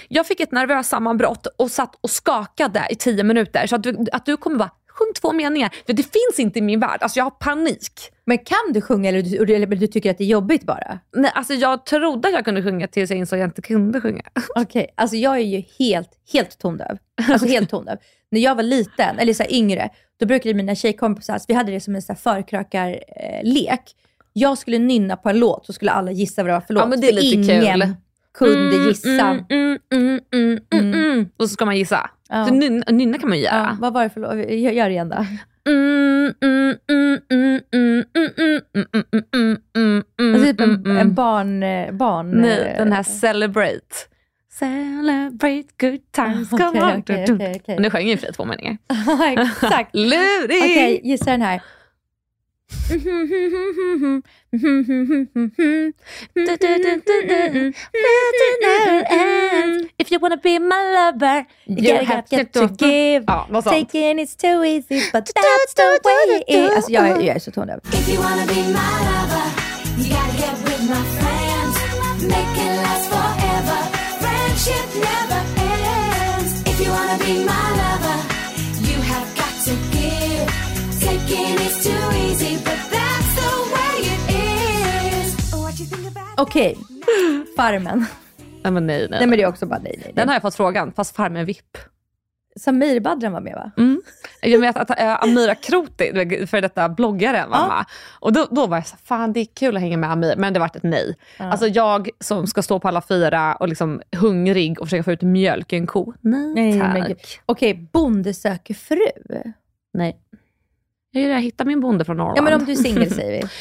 [0.08, 3.66] Jag fick ett nervöst sammanbrott och satt och skakade i tio minuter.
[3.66, 5.70] Så att du, att du kommer bara, sjung två meningar.
[5.86, 6.98] För det finns inte i min värld.
[7.00, 7.92] Alltså jag har panik.
[8.24, 10.98] Men kan du sjunga eller du, eller du tycker att det är jobbigt bara?
[11.16, 14.00] Nej, alltså jag trodde att jag kunde sjunga tills jag insåg att jag inte kunde
[14.00, 14.22] sjunga.
[14.56, 16.98] Okej, alltså jag är ju helt, helt tondöv.
[17.28, 17.96] Alltså helt tondöv.
[18.30, 19.90] När jag var liten, eller så yngre,
[20.20, 23.94] då brukade mina tjejkompisar, vi hade det som en så förkrökarlek.
[24.32, 26.82] Jag skulle nynna på en låt, så skulle alla gissa vad det var för låt.
[26.82, 27.94] Ja, men det är lite ingen kul
[28.38, 29.38] kunde gissa.
[31.36, 32.10] Och så ska man gissa.
[32.28, 32.46] Ja.
[32.46, 32.54] Så
[32.92, 33.54] nynna kan man ju göra.
[33.54, 34.34] Ja, vad var det för låt?
[34.34, 35.26] Gör, gör igen då.
[40.44, 41.60] Typ en, barn...
[41.98, 43.96] barn Nej, den här Celebrate.
[44.58, 47.00] Celebrate good times, come on.
[47.00, 47.78] Okay, okay, okay.
[47.78, 48.76] Nu sjöng ju fri två meningar.
[49.36, 49.94] Exakt.
[49.94, 50.62] Luring!
[50.62, 51.60] Okej, okay, gissa den här.
[59.98, 63.24] If you wanna be my lover, You gotta get to give.
[63.26, 63.76] Ja, något sånt.
[63.76, 66.70] Taking it's too easy but that's the way it is.
[66.76, 67.26] Alltså jag, är- uh-huh.
[67.26, 67.80] jag är så tondöv.
[67.92, 69.46] If you wanna be my lover,
[69.98, 71.76] you gotta get with my friends.
[72.22, 73.78] Make it last forever.
[74.20, 76.62] Friendship never ends.
[76.66, 77.75] If you wanna be my
[86.36, 86.78] Okej,
[87.56, 88.06] Farmen.
[88.62, 89.08] Nej men nej, nej.
[89.10, 90.26] Nej men det är också bara nej, nej, Den nej.
[90.26, 91.78] har jag fått frågan, fast Farmen VIP.
[92.60, 93.70] Samir Badran var med va?
[93.76, 94.02] Mm.
[94.42, 97.66] Jag vet att äh, Amira Kroti, för detta bloggaren, var Ja.
[97.76, 97.84] med.
[98.20, 100.52] Och då, då var jag så fan det är kul att hänga med Amir, men
[100.52, 101.16] det vart ett nej.
[101.38, 105.22] Alltså jag som ska stå på alla fyra och liksom hungrig och försöka få ut
[105.22, 106.12] mjölk i en ko.
[106.20, 106.92] Nej, Nej, tack.
[106.92, 107.18] men gud.
[107.46, 109.00] Okej, Bonde söker fru.
[109.92, 110.16] nej.
[111.10, 112.38] Jag, jag hittar min bonde från Norrland.
[112.38, 113.48] Ja men om du är singel säger vi.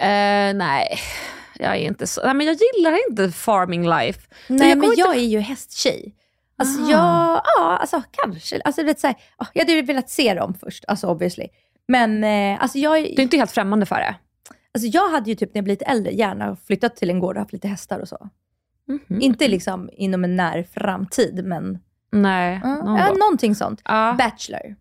[0.00, 0.98] Eh, nej,
[1.58, 2.20] jag är inte så.
[2.24, 4.20] Nej, men jag gillar inte farming life.
[4.46, 6.14] Så Nej jag men jag är ju hästtjej.
[6.56, 6.90] Alltså Ah.
[6.90, 8.60] jag, ja alltså kanske.
[8.64, 11.48] Alltså vet såhär, ja, jag hade velat se dem först, alltså obviously.
[11.88, 14.14] Men eh, alltså jag, Du är inte helt främmande för det?
[14.74, 17.36] alltså jag hade ju typ när jag blev lite äldre gärna flyttat till en gård
[17.36, 18.28] och haft lite hästar och så.
[18.88, 19.20] Mhm.
[19.20, 21.78] Inte liksom inom en när framtid, men
[22.12, 22.60] Nej.
[22.62, 23.80] ja, någon ja, någonting sånt.
[23.84, 24.14] Ja.
[24.18, 24.76] Bachelor.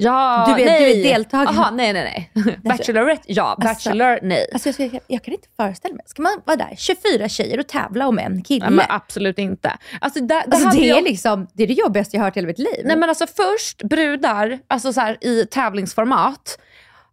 [0.00, 1.02] Ja, Du är- du är nej.
[1.02, 1.54] deltagare.
[1.54, 2.56] Jaha, nej, nej, nej.
[2.64, 3.44] Bachelorette, ja.
[3.44, 4.46] Alltså- Bachelor, nej.
[4.52, 6.04] Alltså jag, ska, jag kan inte föreställa mig.
[6.06, 8.70] Ska man vara där 24 tjejer och tävla om en kille?
[8.70, 9.72] Men absolut inte.
[10.00, 11.04] Alltså, där, där alltså det, är jag...
[11.04, 12.80] liksom, det är det jobbigaste jag har hört i hela mitt liv.
[12.84, 16.58] Nej men alltså först brudar, alltså så här, i tävlingsformat.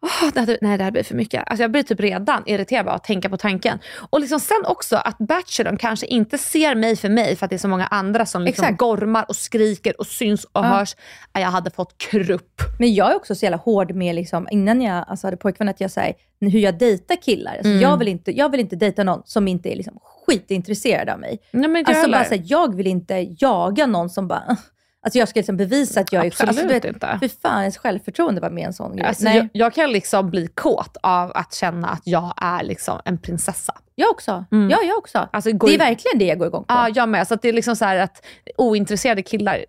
[0.02, 1.44] Åh, det hade, nej det här blir för mycket.
[1.48, 3.80] Alltså jag blir typ redan irriterad bara att tänka på tanken.
[4.10, 7.56] Och liksom sen också att Bachelorn kanske inte ser mig för mig för att det
[7.56, 8.80] är så många andra som liksom Exakt.
[8.80, 10.62] gormar och skriker och syns och Ja.
[10.64, 10.96] hörs.
[11.34, 12.62] Ja, Jag hade fått krupp.
[12.80, 15.82] Men jag är också så jävla hård med, liksom, innan jag alltså, hade pojkvän, att
[15.82, 17.52] jag säger hur jag dejtar killar.
[17.52, 17.82] Alltså, Mm.
[17.82, 21.40] jag, vill inte, jag vill inte dejta någon som inte är liksom, skitintresserad av mig.
[21.52, 24.58] Nej, men Alltså, bara, så här, jag vill inte jaga någon som bara...
[25.06, 27.18] Alltså jag ska liksom bevisa att jag är Absolut så, du vet, inte.
[27.22, 29.08] Fy fan, ens självförtroende var med i en sån grej.
[29.08, 33.00] Alltså, Nej, jag, jag kan liksom bli kåt av att känna att jag är liksom
[33.06, 33.74] en prinsessa.
[33.96, 34.46] jag också.
[34.52, 34.70] Mm.
[34.70, 35.30] Ja, jag också.
[35.34, 36.74] Alltså, Det är ju- verkligen det jag går igång på.
[36.74, 37.28] Ja, jag med.
[37.28, 38.26] Så det är liksom så att
[38.58, 39.66] ointresserade killar,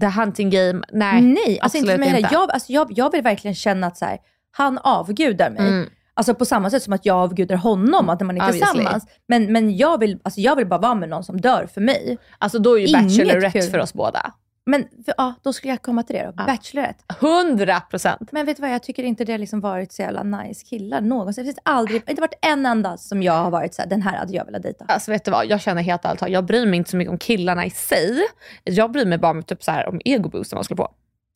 [0.00, 1.22] the hunting game, nej.
[1.22, 2.34] Nej, alltså inte för absolut mig inte.
[2.34, 4.18] Jag, alltså jag, jag vill verkligen känna att så här,
[4.50, 5.68] han avgudar mig.
[5.68, 5.90] Mm.
[6.14, 8.66] Alltså på samma sätt som att jag avgudar honom, att när man är Obviously.
[8.74, 9.04] tillsammans.
[9.28, 12.18] Men, men jag, vill, alltså jag vill bara vara med någon som dör för mig.
[12.38, 14.32] Alltså då är ju Inget Bachelorette för oss båda.
[14.68, 16.32] Men för, ja, då skulle jag komma till det då.
[16.36, 16.44] Ja.
[16.46, 17.04] Bachelorette.
[17.20, 18.32] 100 procent.
[18.32, 21.00] Men vet du vad, jag tycker inte det har liksom varit så jävla nice killar
[21.00, 21.44] någonsin.
[21.44, 24.16] Det finns aldrig, inte varit en enda som jag har varit så här, den här
[24.18, 24.84] hade jag velat dejta.
[24.88, 27.18] Alltså vet du vad, jag känner helt ärligt, jag bryr mig inte så mycket om
[27.18, 28.18] killarna i sig.
[28.64, 30.88] Jag bryr mig bara om, typ så här, om egoboost som man skulle på.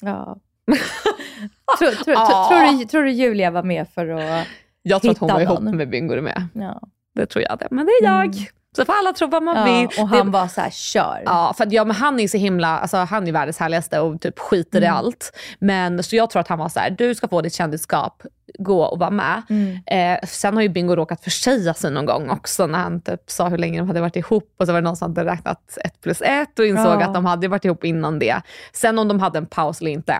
[0.03, 0.39] Ja.
[1.79, 2.49] tror, tror, Ja.
[2.51, 4.47] tror, tror, du, tror du Julia var med för att...
[4.83, 5.77] Jag tror att hon Hitta var ihop någon.
[5.77, 6.49] med Bingo med.
[6.55, 6.81] Ja.
[7.15, 7.69] Det tror jag det.
[7.71, 8.25] Men det är jag.
[8.25, 8.45] Mm.
[8.77, 10.03] Så får alla tro vad man Ja, vill.
[10.03, 11.23] och han det, var så här, kör.
[11.25, 14.21] Ja, för att, ja, men han är så himla, alltså, han är världens härligaste och
[14.21, 14.97] typ skiter i Mm.
[14.97, 15.33] allt.
[15.59, 18.23] Men så jag tror att han var så här, du ska få ditt kändisskap,
[18.59, 19.43] gå och vara med.
[19.51, 19.79] Mm.
[19.87, 23.49] Eh, sen har ju Bingo råkat försäga sig någon gång också när han typ sa
[23.49, 26.01] hur länge de hade varit ihop och så var det någon som hade räknat ett
[26.01, 27.07] plus ett och insåg Ja.
[27.07, 28.41] att de hade varit ihop innan det.
[28.73, 30.13] Sen om de hade en paus eller inte,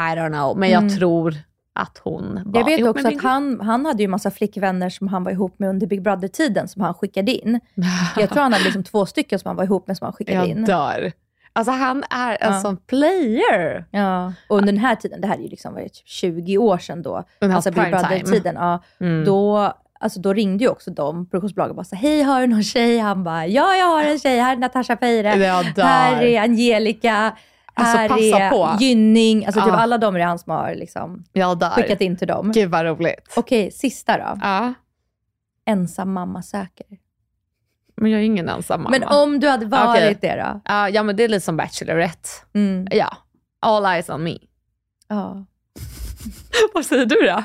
[0.00, 0.58] I don't know.
[0.58, 0.98] Men jag Mm.
[0.98, 1.34] tror
[1.78, 4.90] att hon var Jag vet ihop också med att han, han hade ju massa flickvänner
[4.90, 7.60] som han var ihop med under Big Brother-tiden som han skickade in.
[8.16, 10.38] Jag tror han hade liksom två stycken som han var ihop med som han skickade
[10.38, 10.64] jag in.
[10.64, 11.12] dör.
[11.52, 12.60] Alltså han är en Ja.
[12.60, 13.84] sån player.
[13.90, 14.32] Ja.
[14.48, 16.58] Och under den här tiden, det här är ju liksom vad är det, typ 20
[16.58, 17.82] år sedan då, Den här alltså Big.
[17.90, 19.24] Brother-tiden, ja, Mm.
[19.24, 22.98] då, alltså då ringde ju också de, produktionsbolagen bara så hej har du någon tjej?
[22.98, 25.82] Han bara, ja jag har en tjej, här är Natasha Peire, Jag dör.
[25.82, 27.32] här är Angelica,
[27.78, 28.76] Alltså, är på.
[28.80, 32.52] Gynning, alltså typ alla de är han som har liksom Jag skickat in till dem.
[32.52, 33.32] Gud vad roligt.
[33.36, 34.38] Okej, sista då.
[34.42, 34.74] Ja,
[35.66, 36.86] Ensam mamma söker.
[37.96, 38.98] men jag är ingen ensam mamma.
[38.98, 40.18] Men om du hade varit Okej.
[40.20, 40.60] det då?
[40.64, 42.28] Ja, ja, men det är lite som Bachelorette.
[42.54, 42.88] Mm.
[42.90, 43.16] Ja,
[43.60, 44.38] all eyes on me.
[45.08, 45.44] Ja.
[46.74, 47.42] Vad säger du då?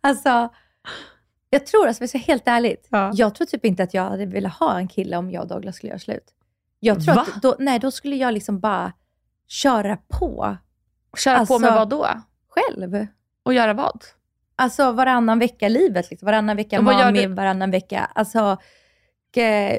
[0.00, 0.48] Alltså,
[1.50, 3.10] jag tror, alltså, att säga helt ärligt, Ja.
[3.14, 5.76] jag tror typ inte att jag hade velat ha en kille om jag och Douglas
[5.76, 6.34] skulle göra slut.
[6.80, 7.20] Jag tror Va?
[7.36, 8.92] att då, nej, då skulle jag liksom bara
[9.48, 10.56] köra på
[11.16, 12.06] Köra på Alltså- med vad då?
[12.48, 13.06] själv.
[13.42, 14.04] Och göra vad?
[14.56, 16.10] Alltså varannan vecka-livet.
[16.10, 16.26] Liksom.
[16.26, 17.34] Varannan vecka Och vad gör mami, du?
[17.34, 18.56] varannan vecka alltså,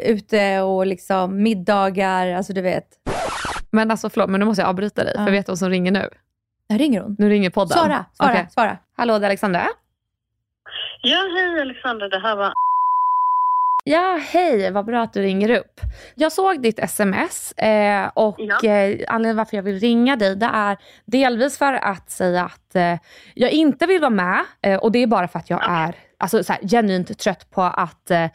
[0.04, 2.88] ute och liksom middagar, alltså du vet.
[3.72, 5.14] Men alltså förlåt, men nu måste jag avbryta dig.
[5.18, 5.26] Ja.
[5.26, 6.10] För vet du vad som ringer nu?
[6.70, 7.16] Här ringer hon.
[7.20, 7.78] Nu ringer podden.
[7.78, 8.48] Svara, svara, Okej.
[8.52, 8.78] svara.
[8.98, 9.68] Hallå, det är Alexandra.
[11.02, 12.08] Ja, hej Alexandra.
[12.10, 12.54] Det här var
[13.84, 14.72] Ja, hej.
[14.72, 15.82] Vad bra att du ringer upp.
[16.16, 18.70] Jag såg ditt sms eh, och Ja.
[18.70, 22.96] eh, anledningen varför jag vill ringa dig det är delvis för att säga att eh,
[23.34, 26.44] jag inte vill vara med eh, och det är bara för att jag är alltså,
[26.44, 28.26] så här, genuint trött på att eh,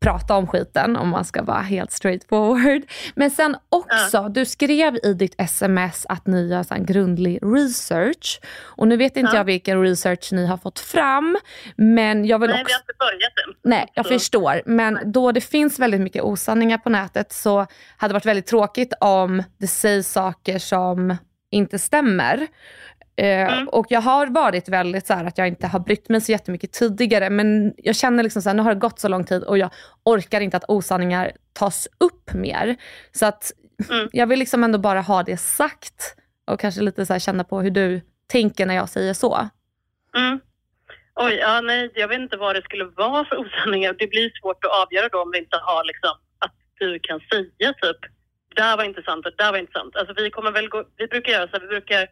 [0.00, 2.82] prata om skiten om man ska vara helt straightforward.
[3.14, 8.40] Men sen också, du skrev i ditt sms att ni gör så här grundlig research.
[8.62, 9.36] Och nu vet inte Ja.
[9.38, 11.36] jag vilken research ni har fått fram.
[11.76, 12.68] Men jag vill Nej, också...
[12.68, 13.32] vi har inte börjat
[13.64, 13.70] än.
[13.70, 14.62] Nej, jag Så- förstår.
[14.66, 17.58] Men då det finns väldigt mycket osanningar på nätet så
[17.96, 21.16] hade det varit väldigt tråkigt om det sägs saker som
[21.50, 22.46] inte stämmer.
[23.16, 23.68] Eh, Mm.
[23.68, 26.72] Och jag har varit väldigt så här att jag inte har brytt mig så jättemycket
[26.72, 27.30] tidigare.
[27.30, 29.70] Men jag känner liksom så här, nu har det gått så lång tid och jag
[30.04, 32.76] orkar inte att osanningar tas upp mer.
[33.12, 33.52] Så att
[33.90, 34.08] Mm.
[34.12, 37.60] jag vill liksom ändå bara ha det sagt och kanske lite så här känna på
[37.60, 39.48] hur du tänker när jag säger så.
[40.16, 40.40] Mm.
[41.14, 43.94] Oj, ja, nej, jag vet inte vad det skulle vara för osanningar.
[43.98, 47.72] Det blir svårt att avgöra då om vi inte har liksom att du kan säga
[47.72, 48.00] typ
[48.54, 49.96] det där var intressant och det där var intressant.
[49.96, 52.06] Alltså vi kommer väl gå, vi brukar göra så här, vi brukar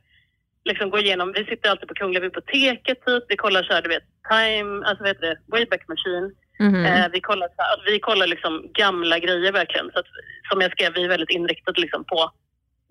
[0.65, 3.89] liksom gå igenom, vi sitter alltid på Kungliga biblioteket typ, vi kollar så här, du
[3.89, 6.33] vet, time, alltså vad heter det, Wayback Machine.
[6.59, 6.85] Mhm.
[6.85, 9.91] Eh, vi kollar, så här, vi kollar liksom gamla grejer verkligen.
[9.93, 10.07] Så att,
[10.51, 12.31] som jag skrev, vi är väldigt inriktade liksom på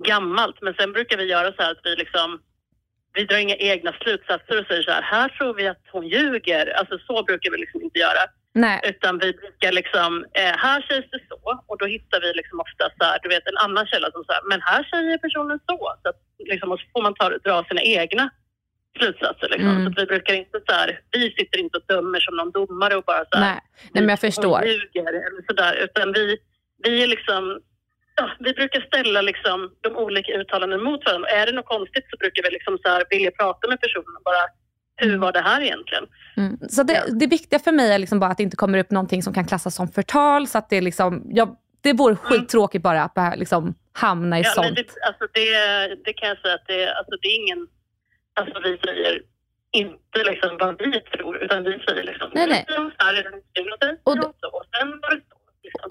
[0.03, 0.61] gammalt.
[0.61, 2.39] Men sen brukar vi göra så här att vi liksom
[3.13, 6.73] vi drar inga egna slutsatser och säger så här, här tror vi att hon ljuger.
[6.79, 8.23] Alltså så brukar vi liksom inte göra.
[8.53, 8.79] Nej.
[8.83, 12.89] Utan vi brukar liksom, eh, här sägs det så och då hittar vi liksom ofta
[12.97, 15.77] så här, du vet en annan källa som säger, men här säger personen så.
[16.03, 18.29] så att, liksom, och så får man ta, dra sina egna
[18.97, 19.49] slutsatser.
[19.49, 19.69] Liksom.
[19.69, 19.83] Mm.
[19.83, 22.95] Så att vi brukar inte så här, vi sitter inte och dömer som någon domare
[22.95, 23.61] och bara så här, Nej.
[23.93, 24.65] Nej, men jag förstår.
[24.65, 25.73] ljuger eller sådär.
[25.83, 26.37] Utan vi,
[26.83, 27.59] vi är liksom,
[28.15, 31.29] ja, vi brukar ställa liksom de olika uttalanden mot varandra.
[31.29, 34.23] Är det något konstigt så brukar vi liksom så här vilja prata med personen och
[34.23, 34.45] bara,
[34.95, 36.03] hur var det här egentligen?
[36.37, 36.57] Mm.
[36.69, 39.23] Så det, det viktiga för mig är liksom bara att det inte kommer upp någonting
[39.23, 40.47] som kan klassas som förtal.
[40.47, 44.63] Så att det, liksom, jag, det vore skittråkigt bara att liksom hamna i Ja, men
[44.65, 44.75] sånt.
[44.77, 47.67] det, alltså det, det kan jag säga att det, alltså det är ingen,
[48.33, 49.21] alltså vi säger
[49.71, 52.65] inte liksom vad vi tror utan vi säger liksom, Nej, nej.
[52.67, 55.21] "Så här är det Och och, sen var det.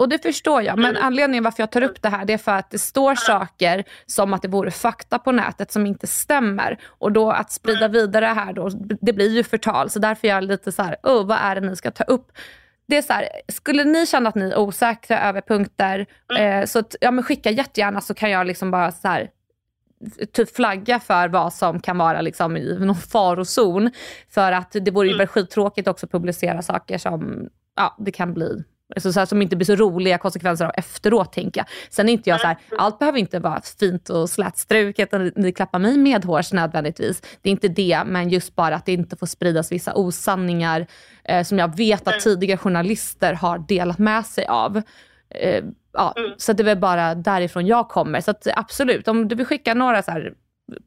[0.01, 0.79] Och det förstår jag.
[0.79, 3.83] Men anledningen varför jag tar upp det här det är för att det står saker
[4.05, 6.79] som att det vore fakta på nätet som inte stämmer.
[6.85, 8.69] Och då att sprida vidare här då,
[9.01, 9.89] det blir ju förtal.
[9.89, 12.31] Så därför är jag lite så här, oh, vad är det ni ska ta upp?
[12.87, 16.05] Det är så här, skulle ni känna att ni är osäkra över punkter,
[16.39, 19.29] eh, så att, ja, men skicka jättegärna så kan jag liksom bara så här,
[20.33, 23.91] typ flagga för vad som kan vara liksom i någon farozon.
[24.29, 28.33] För att det vore ju väl skittråkigt också att publicera saker som ja, det kan
[28.33, 28.63] bli
[28.95, 31.67] Alltså så här, som inte blir så roliga konsekvenser av efteråt tänker jag.
[31.89, 35.51] Sen är inte jag så här, allt behöver inte vara fint och slätstruket och ni
[35.51, 37.21] klappar mig medhårs nödvändigtvis.
[37.41, 40.87] Det är inte det, men just bara att det inte får spridas vissa osanningar
[41.23, 44.81] eh, som jag vet att tidigare journalister har delat med sig av.
[45.29, 48.21] Eh, ja, Så det är väl bara därifrån jag kommer.
[48.21, 50.11] Så att, absolut, om du vill skicka några så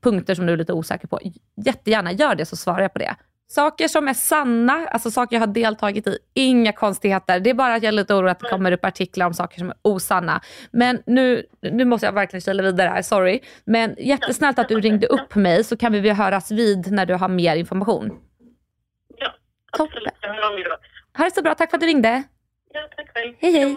[0.00, 1.20] punkter som du är lite osäker på,
[1.56, 3.14] jättegärna gör det så svarar jag på det.
[3.46, 7.40] Saker som är sanna, alltså saker jag har deltagit i, inga konstigheter.
[7.40, 9.58] Det är bara att jag är lite orolig att det kommer upp artiklar om saker
[9.58, 10.40] som är osanna.
[10.70, 13.40] Men nu, nu måste jag verkligen kila vidare här, sorry.
[13.64, 17.14] Men jättesnällt att du ringde upp mig så kan vi väl höras vid när du
[17.14, 18.18] har mer information.
[19.18, 19.34] Ja,
[19.72, 19.92] Toppen.
[19.96, 20.12] absolut.
[20.20, 20.76] Jag hör av mig då.
[21.18, 22.22] Ha det så bra, tack för att du ringde.
[22.72, 23.34] Ja, tack själv.
[23.40, 23.76] Hej hej.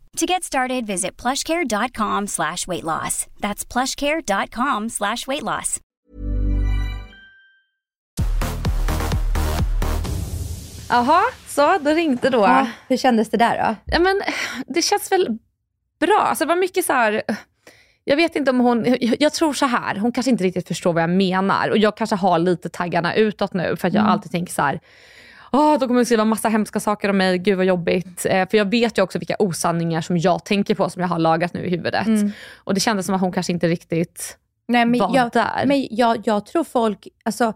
[0.17, 3.27] To get started, visit plushcare.com slash weight loss.
[3.39, 5.79] That's plushcare.com slash weight loss.
[10.89, 12.39] Jaha, så då ringde då.
[12.39, 13.75] Ja, hur kändes det där då?
[13.85, 14.21] Ja, men,
[14.67, 15.37] det känns väl
[15.99, 16.19] bra.
[16.19, 17.21] Alltså, det var mycket så här...
[18.03, 18.85] Jag vet inte om hon...
[18.85, 21.69] Jag, jag tror så här, hon kanske inte riktigt förstår vad jag menar.
[21.69, 24.79] Och jag kanske har lite taggarna utåt nu för att jag alltid tänker så här.
[25.51, 28.25] Åh, de kommer skriva massa hemska saker om mig, gud vad jobbigt.
[28.25, 31.19] Eh, för jag vet ju också vilka osanningar som jag tänker på som jag har
[31.19, 32.07] lagrat nu i huvudet.
[32.55, 34.37] Och det kändes som att hon kanske inte riktigt
[34.67, 35.65] Nej, men var jag, där.
[35.65, 37.53] Men jag, jag tror folk, alltså,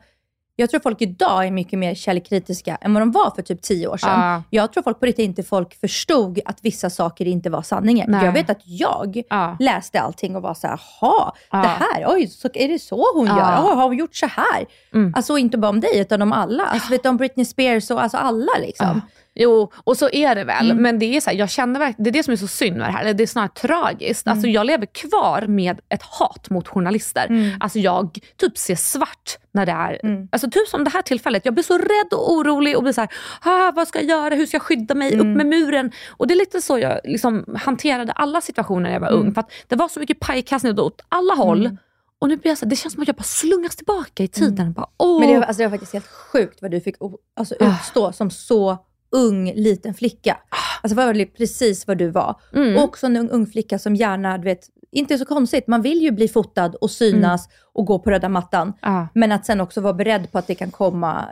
[0.55, 3.87] jag tror folk idag är mycket mer källkritiska än vad de var för typ tio
[3.87, 4.19] år sedan.
[4.19, 4.43] Ja.
[4.49, 8.07] Jag tror folk på riktigt inte folk förstod att vissa saker inte var sanningar.
[8.07, 8.25] Nej.
[8.25, 9.57] Jag vet att jag Ja.
[9.59, 11.61] läste allting och var så här, jaha, Ja.
[11.61, 13.35] det här, oj, så är det så hon gör?
[13.35, 14.65] Oj, har hon gjort så här?
[14.93, 15.13] Mm.
[15.15, 16.65] Alltså inte bara om dig, utan om alla.
[16.65, 19.01] Alltså vet du, om Britney Spears och alltså alla liksom.
[19.35, 20.71] Jo, och så är det väl.
[20.71, 20.83] Mm.
[20.83, 22.77] Men det är, så här, jag känner verkligen, det är det som är så synd
[22.77, 23.01] med det här.
[23.01, 24.27] Eller Det är snarare tragiskt.
[24.27, 24.37] Mm.
[24.37, 27.25] Alltså, jag lever kvar med ett hat mot journalister.
[27.29, 27.51] Mm.
[27.59, 29.99] Alltså, jag typ ser svart när det är,
[30.31, 31.45] alltså, typ som det här tillfället.
[31.45, 33.09] Jag blir så rädd och orolig och blir så här,
[33.41, 34.35] ah, vad ska jag göra?
[34.35, 35.13] Hur ska jag skydda mig?
[35.13, 35.29] Mm.
[35.31, 35.91] Upp med muren.
[36.09, 39.19] Och det är lite så jag liksom hanterade alla situationer när jag var Mm.
[39.21, 39.33] ung.
[39.33, 41.77] För att det var så mycket pajkastning åt alla håll.
[42.19, 44.27] Och nu blir jag så här, det känns som att jag bara slungas tillbaka i
[44.27, 44.73] tiden.
[44.73, 45.19] Bara, åh.
[45.19, 46.95] Men det var, alltså, det var faktiskt helt sjukt vad du fick
[47.39, 47.65] alltså, Ah.
[47.79, 48.77] utstå som så
[49.15, 50.37] ung liten flicka.
[50.83, 52.39] Alltså det var väl precis vad du var.
[52.53, 52.77] Mm.
[52.77, 54.59] Och också en ung, ung flicka som gärna, du vet,
[54.91, 58.73] inte så konstigt, man vill ju bli fotad och synas och gå på röda mattan.
[58.81, 59.07] Ja.
[59.13, 61.25] Men att sen också vara beredd på att det kan komma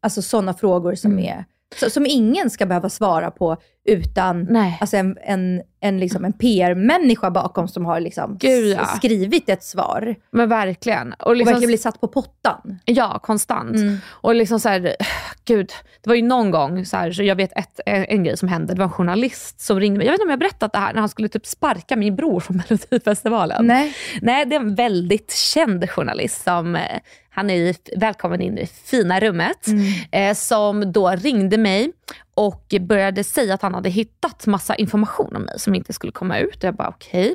[0.00, 1.24] alltså, sådana frågor som, Mm.
[1.24, 1.44] är,
[1.76, 4.78] så, som ingen ska behöva svara på utan Nej.
[4.80, 8.84] alltså, en, en, en, liksom, en PR-människa bakom som har liksom, Gud, ja.
[8.84, 10.14] skrivit ett svar.
[10.30, 11.12] Men verkligen.
[11.12, 12.78] Och Och liksom, verkligen blivit satt på pottan.
[12.84, 13.76] Ja, konstant.
[13.76, 13.98] Mm.
[14.06, 14.96] Och liksom så här,
[15.44, 18.36] gud, det var ju någon gång, så, här, så jag vet ett, en, en grej
[18.36, 18.74] som hände.
[18.74, 20.06] Det var en journalist som ringde mig.
[20.06, 22.40] Jag vet inte om jag berättat det här, när han skulle typ sparka min bror
[22.40, 23.66] från Melodifestivalen.
[23.66, 23.94] Nej.
[24.22, 26.98] Nej, det är en väldigt känd journalist som, eh,
[27.30, 29.84] han är i, välkommen in i fina rummet, Mm.
[30.12, 31.92] eh, som då ringde mig
[32.34, 36.38] och började säga att han hade hittat massa information om mig som inte skulle komma
[36.38, 36.56] ut.
[36.56, 37.34] Och jag bara okej.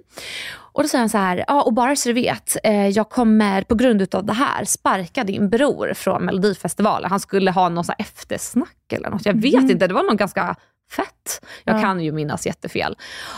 [0.55, 3.61] Och då säger han så här, ja och bara så du vet, eh, jag kommer
[3.61, 7.09] på grund utav det här sparka din bror från Melodifestivalen.
[7.09, 9.25] Han skulle ha någon eftersnack eller något.
[9.25, 10.55] Jag vet inte, det var nog ganska
[10.91, 11.45] fett.
[11.63, 12.95] Jag kan ju minnas jättefel.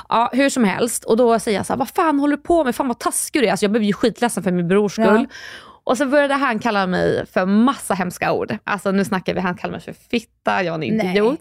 [0.10, 1.04] Ja, hur som helst.
[1.04, 2.76] Och då säger jag så här, vad fan håller du på med?
[2.76, 3.52] Fan vad taskig du är.
[3.52, 5.28] Alltså, jag blev ju skitledsen för min brors skull.
[5.88, 8.58] Och så började han kalla mig för massa hemska ord.
[8.63, 11.12] Alltså nu snackar vi, han kallade mig för fitta, jag var en Nej.
[11.12, 11.39] idiot.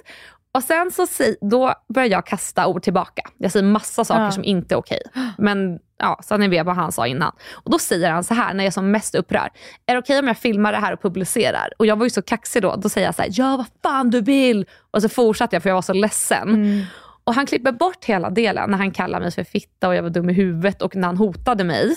[0.53, 1.07] Och sen så
[1.41, 3.23] då börjar jag kasta ord tillbaka.
[3.39, 4.31] Jag säger massa saker Ja.
[4.31, 5.01] som inte är okej.
[5.39, 7.33] Men ja, så ni vet vad han sa innan.
[7.53, 9.51] Och då säger han så här när jag är som mest upprörd.
[9.87, 11.69] Är det okej om jag filmar det här och publicerar?
[11.79, 12.77] Och jag var ju så kaxig då.
[12.77, 14.67] Då säger jag så här, ja vad fan du vill.
[14.91, 16.49] Och så fortsatte jag för jag var så ledsen.
[16.49, 16.83] Mm.
[17.27, 20.11] Och han klipper bort hela delen när han kallar mig för fitta och jag var
[20.11, 21.95] dum i huvudet och när han hotade mig.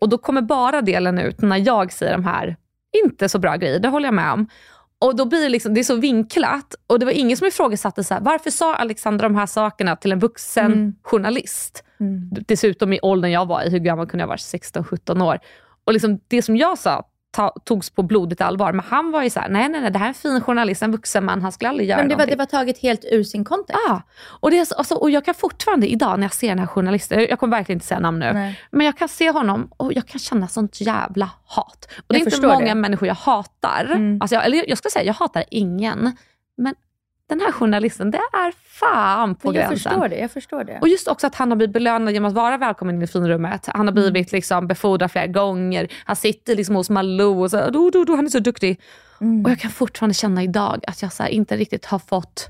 [0.00, 2.56] Och då kommer bara delen ut när jag säger de här
[3.04, 4.46] inte så bra grejer, det håller jag med om.
[4.98, 8.04] Och då blir det, liksom, det är så vinklat och det var ingen som ifrågasatte
[8.04, 10.94] så här, varför sa Alexandra de här sakerna till en vuxen Mm.
[11.02, 11.84] journalist?
[12.00, 12.30] Mm.
[12.48, 14.36] Dessutom i åldern jag var i, hur gammal kunde jag vara?
[14.36, 15.38] 16-17 år.
[15.84, 18.72] Och liksom det som jag sa ta, togs på blodigt allvar.
[18.72, 20.82] Men han var ju så här, nej nej nej, det här är en fin journalist,
[20.82, 22.36] en vuxen man, han skulle aldrig göra Men det var, någonting.
[22.38, 23.82] det var taget helt ur sin kontext.
[23.88, 26.58] Ja, och, det är så, alltså, och jag kan fortfarande idag när jag ser den
[26.58, 28.60] här journalisten, jag kommer verkligen inte säga namn nu, Nej.
[28.70, 31.88] men jag kan se honom och jag kan känna sånt jävla hat.
[31.96, 32.74] Och det är Jag inte förstår många det.
[32.74, 33.84] människor jag hatar.
[33.84, 34.18] Mm.
[34.20, 36.16] Alltså jag, eller jag ska säga, jag hatar ingen.
[36.56, 36.74] Men
[37.30, 39.76] den här journalisten, det är fan på jag gränsen.
[39.78, 40.16] förstår det.
[40.16, 40.78] Jag förstår det.
[40.80, 43.66] Och just också att han har blivit belönad genom att vara välkommen i finrummet.
[43.66, 44.12] Han har Mm.
[44.12, 45.88] blivit liksom befordrad flera gånger.
[46.04, 48.80] Han sitter liksom hos Malou och så, do, do, do, han är så duktig.
[49.20, 49.44] Mm.
[49.44, 52.48] Och jag kan fortfarande känna idag att jag så inte riktigt har fått,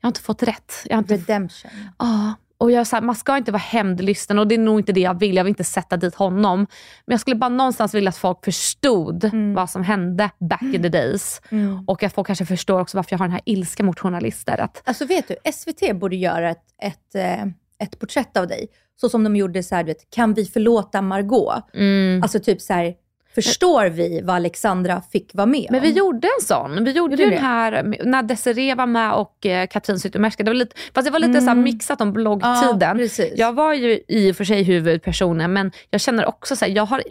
[0.00, 0.86] jag har inte fått rätt.
[0.90, 1.70] Inte Redemption.
[1.98, 4.92] Ja, och jag, så här, man ska inte vara hämndlysten och det är nog inte
[4.92, 5.36] det jag vill.
[5.36, 6.58] Jag vill inte sätta dit honom.
[7.06, 10.88] Men jag skulle bara någonstans vilja att folk förstod vad som hände back in the
[10.88, 11.42] days.
[11.50, 11.84] Mm.
[11.86, 14.60] Och att folk kanske förstår också varför jag har den här ilskan mot journalister.
[14.60, 17.42] Att, Alltså vet du, SVT borde göra ett, ett, eh,
[17.78, 18.68] ett porträtt av dig.
[19.00, 21.64] Så som de gjorde så här, du vet, kan vi förlåta Margot?
[21.74, 22.22] mm.
[22.22, 22.94] Alltså typ så här,
[23.34, 25.96] förstår vi vad Alexandra fick vara med Men vi om?
[25.96, 26.84] gjorde en sån.
[26.84, 30.42] Vi gjorde Gjorde ju den här när Desiree var med och eh, Katrin Zytomierska.
[30.42, 31.64] Det var lite, fast det var lite så Mm.
[31.64, 32.96] mixat om Ja, bloggtiden.
[32.98, 33.32] precis.
[33.36, 36.86] jag var ju i och för sig huvudpersonen men jag känner också så här, jag
[36.86, 37.02] har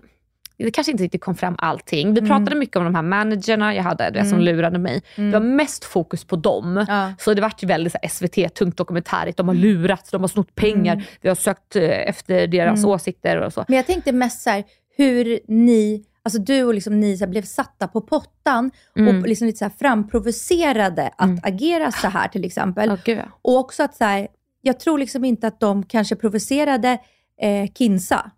[0.58, 2.14] det kanske inte riktigt kom fram allting.
[2.14, 2.30] Vi Mm.
[2.30, 5.02] pratade mycket om de här managerna jag hade, det som lurade mig.
[5.16, 6.86] Det var mest fokus på dem.
[6.90, 7.14] Ja.
[7.20, 9.38] Så det vart ju väldigt så SVT, tungt dokumentärigt.
[9.38, 10.94] De har lurat, de har snott pengar.
[10.94, 11.06] Mm.
[11.22, 13.66] Vi har sökt eh, efter deras åsikter och så.
[13.68, 14.64] Men jag tänkte mest så här,
[14.98, 19.22] hur ni, alltså du och liksom ni så blev satta på pottan Mm.
[19.22, 22.98] och liksom lite så här framprovocerade att agera så här till exempel.
[23.06, 23.16] Ja.
[23.42, 24.28] Och också att så här,
[24.62, 26.98] jag tror liksom inte att de kanske provocerade
[27.42, 28.32] eh, Kinsa.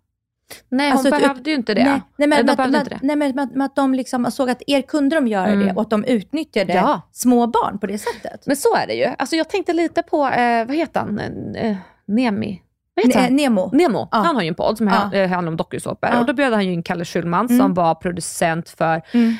[0.68, 1.84] Nej, Alltså, hon behövde ju inte det.
[1.84, 3.00] Nej, nej, men, Eller de men, behövde men, inte det.
[3.06, 5.66] nej, men, men, men att de liksom såg att er kunde de göra Mm.
[5.66, 7.00] det och att de utnyttjade Ja.
[7.12, 8.46] små barn på det sättet.
[8.46, 9.04] Men så är det ju.
[9.18, 11.18] Alltså, jag tänkte lite på, eh, vad heter han?
[11.54, 12.60] Eh, Nemi?
[13.04, 13.30] Ne-?
[13.30, 13.70] Nemo.
[13.72, 14.18] Nemo, Ja.
[14.18, 14.92] han har ju en podd som ja.
[15.26, 16.10] handlar om dokusåpor.
[16.10, 16.20] Ja.
[16.20, 17.58] Och då bjöd han ju in Kalle Schulman Mm.
[17.58, 19.34] som var producent för Mm.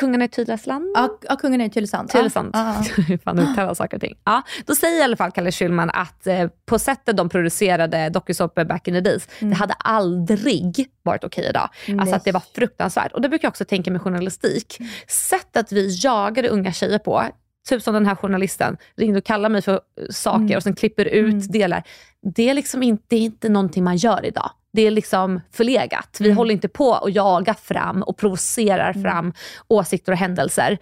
[0.00, 0.84] Kungarna i Tylösand.
[0.94, 2.08] Ja, är i Tylösand.
[2.10, 2.50] Tylösand.
[2.54, 2.74] Ja,
[3.24, 4.14] fan uttalar saker och ting.
[4.24, 8.64] Ja, då säger i alla fall Kalle Schulman att eh, på sättet de producerade dokusåpor
[8.64, 11.68] back in the days, det hade aldrig varit okej idag.
[11.88, 11.98] Nej.
[12.00, 13.12] Alltså att det var fruktansvärt.
[13.12, 14.78] Och det brukar jag också tänka med journalistik.
[15.08, 17.22] Sättet vi jagade unga tjejer på,
[17.66, 21.04] typ som den här journalisten ringde och kallade mig för eh, saker och sen klipper
[21.04, 21.82] ut delar.
[22.34, 24.50] Det är liksom inte, det är inte någonting man gör idag.
[24.72, 26.16] Det är liksom förlegat.
[26.20, 29.32] Vi håller inte på att jaga fram och provocerar fram
[29.68, 30.78] åsikter och händelser.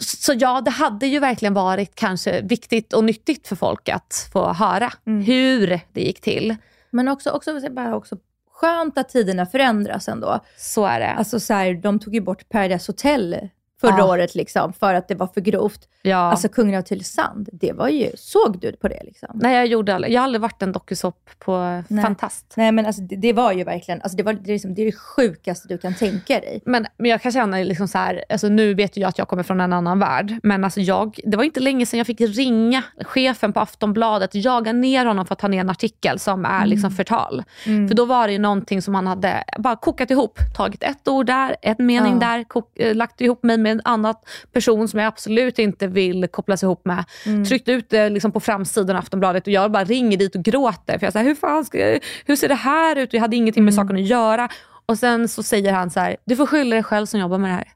[0.00, 4.52] Så ja, det hade ju verkligen varit kanske viktigt och nyttigt för folk att få
[4.52, 6.56] höra hur det gick till.
[6.90, 8.16] Men också, också, bara också
[8.52, 10.40] skönt att tiderna förändras ändå.
[10.56, 11.10] Så är det.
[11.10, 13.48] Alltså så här, de tog ju bort Paradise Hotel
[13.80, 14.04] förra Ja.
[14.08, 15.88] året liksom, för att det var för grovt.
[16.02, 16.16] ja.
[16.16, 19.28] Alltså Kungen av Tylösand, det var ju, såg du på det liksom?
[19.34, 22.02] Nej, jag, gjorde aldrig, jag har aldrig varit en dokusåp på Nej.
[22.04, 22.54] Fantast.
[22.56, 24.82] Nej men alltså det, det var ju verkligen, alltså det, var, det, är liksom, det
[24.82, 26.62] är det sjukaste du kan tänka dig.
[26.66, 29.42] Men, men jag kan känna liksom så här, alltså nu vet jag att jag kommer
[29.42, 32.82] från en annan värld, men alltså jag, det var inte länge sedan jag fick ringa
[33.00, 36.90] chefen på Aftonbladet, jaga ner honom för att ta ner en artikel som är liksom
[36.90, 37.44] förtal.
[37.64, 41.26] För då var det ju någonting som han hade bara kokat ihop, tagit ett ord
[41.26, 42.18] där, en mening Ja.
[42.28, 44.14] där, kok, eh, lagt ihop mig med en annan
[44.52, 47.04] person som jag absolut inte vill kopplas ihop med.
[47.48, 50.98] Tryckt ut det liksom på framsidan av Aftonbladet och jag bara ringer dit och gråter.
[50.98, 53.12] För jag säger hur fan jag, hur ser det här ut?
[53.12, 54.48] Jag hade ingenting med saken att göra.
[54.86, 57.50] Och sen så säger han så här, du får skylla dig själv som jobbar med
[57.50, 57.68] det här.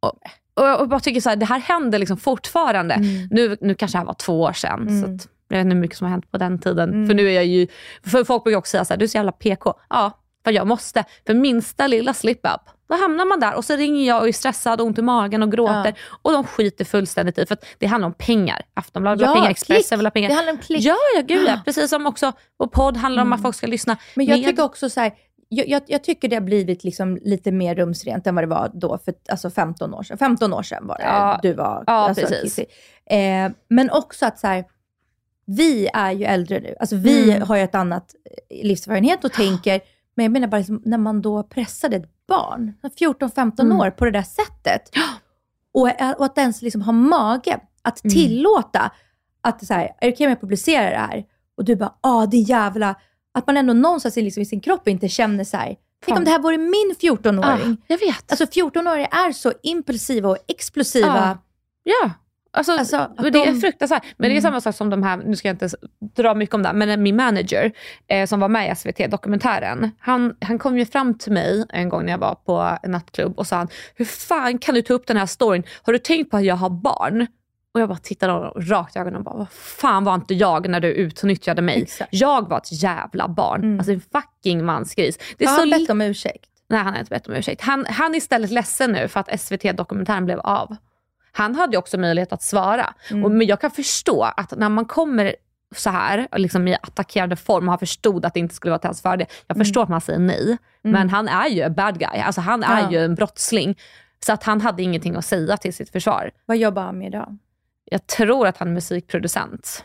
[0.00, 0.12] Och,
[0.54, 2.96] och jag bara tycker så här, det här händer liksom fortfarande.
[3.30, 5.00] Nu, nu kanske det här var två år sedan.
[5.02, 7.06] Så att, jag vet inte hur mycket som har hänt på den tiden.
[7.06, 7.66] För nu är jag ju,
[8.02, 9.74] för folk brukar också säga så här, du är så jävla PK.
[9.88, 11.04] Ja, för jag måste.
[11.26, 14.80] För minsta lilla slip-up Då hamnar man där och så ringer jag och är stressad
[14.80, 15.94] och ont i magen och gråter.
[16.22, 18.62] Och de skiter fullständigt i för att det handlar om pengar.
[18.74, 20.28] Aftonbladet vill ha Ja, pengar, Expressen vill ha pengar.
[20.28, 20.82] Det handlar om klick.
[20.84, 21.60] Ja, ja, gud ja.
[21.64, 23.96] Precis som också vår podd handlar om att folk ska lyssna.
[24.14, 24.46] Men jag mer.
[24.48, 25.12] tycker också så här,
[25.48, 28.70] jag, jag, jag tycker det har blivit liksom lite mer rumsrent än vad det var
[28.74, 30.18] då för alltså 15 år sedan.
[30.18, 31.38] 15 år sedan var det Ja.
[31.42, 32.58] du var Ja, alltså, precis.
[33.10, 34.64] Eh, men också att så här,
[35.46, 36.74] vi är ju äldre nu.
[36.80, 37.48] Alltså vi Mm.
[37.48, 38.14] har ju ett annat
[38.50, 39.80] eh, livserfarenhet och tänker,
[40.16, 43.80] men jag menar bara liksom, när man då pressade ett barn, 14-15 Mm.
[43.80, 44.90] år, på det där sättet.
[45.74, 45.82] Och,
[46.18, 48.14] och att ens liksom ha mage att Mm.
[48.14, 48.90] tillåta
[49.40, 51.24] att så här, är det okej om jag publicerar det här?
[51.56, 52.94] Och du bara, ah det jävla...
[53.34, 56.30] Att man ändå någonstans liksom, i sin kropp inte känner så här, tänk om det
[56.30, 57.72] här vore min 14-åring.
[57.72, 58.32] Ah, jag vet.
[58.32, 61.38] Alltså 14-åringar är så impulsiva och explosiva.
[61.82, 62.10] Ja.
[62.56, 64.02] Alltså, Alltså, det är de- fruktansvärt.
[64.16, 64.42] Men det är Mm.
[64.42, 65.68] samma sak som de här, nu ska jag inte
[66.16, 67.72] dra mycket om det, men min manager
[68.08, 72.04] eh, som var med i SVT-dokumentären, han, han kom ju fram till mig en gång
[72.04, 75.06] när jag var på en nattklubb och sa han, hur fan kan du ta upp
[75.06, 75.62] den här storyn?
[75.82, 77.26] Har du tänkt på att jag har barn?
[77.74, 80.68] Och jag bara tittade honom rakt i ögonen och bara, vad fan var inte jag
[80.68, 81.82] när du utnyttjade mig?
[81.82, 82.08] Exakt.
[82.12, 83.62] Jag var ett jävla barn.
[83.62, 83.78] Mm.
[83.78, 85.18] Alltså en fucking mansgris.
[85.38, 86.46] Det är Har så han bett om ursäkt?
[86.68, 87.62] Nej, han har inte bett om ursäkt.
[87.62, 90.76] Han, han är istället ledsen nu för att SVT-dokumentären blev av.
[91.36, 92.94] Han hade också möjlighet att svara.
[93.10, 93.24] Mm.
[93.24, 95.36] Och, men jag kan förstå att när man kommer
[95.74, 98.88] så här, liksom i attackerande form och har förstod att det inte skulle vara till
[98.88, 99.26] hans fördel.
[99.46, 100.56] Jag förstår att man säger nej.
[100.82, 102.20] Men han är ju en bad guy.
[102.20, 102.84] Alltså han är Mm.
[102.84, 102.98] Ja.
[102.98, 103.78] ju en brottsling.
[104.26, 106.30] Så att han hade ingenting att säga till sitt försvar.
[106.46, 107.38] Vad jobbar han med idag?
[107.84, 109.84] Jag tror att han är musikproducent.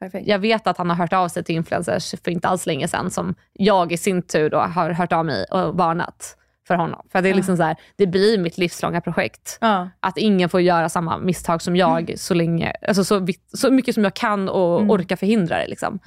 [0.00, 0.28] Perfekt.
[0.28, 3.10] Jag vet att han har hört av sig till influencers för inte alls länge sedan
[3.10, 6.36] som jag i sin tur då har hört av mig och varnat
[6.70, 7.06] för honom.
[7.12, 9.58] För det är liksom så här, det blir mitt livslånga projekt.
[9.60, 9.88] Ja.
[10.00, 14.04] Att ingen får göra samma misstag som jag så länge, alltså så, så mycket som
[14.04, 14.90] jag kan och Mm.
[14.90, 15.66] orkar förhindra det.
[15.68, 15.98] Liksom.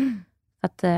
[0.61, 0.89] Att, eh,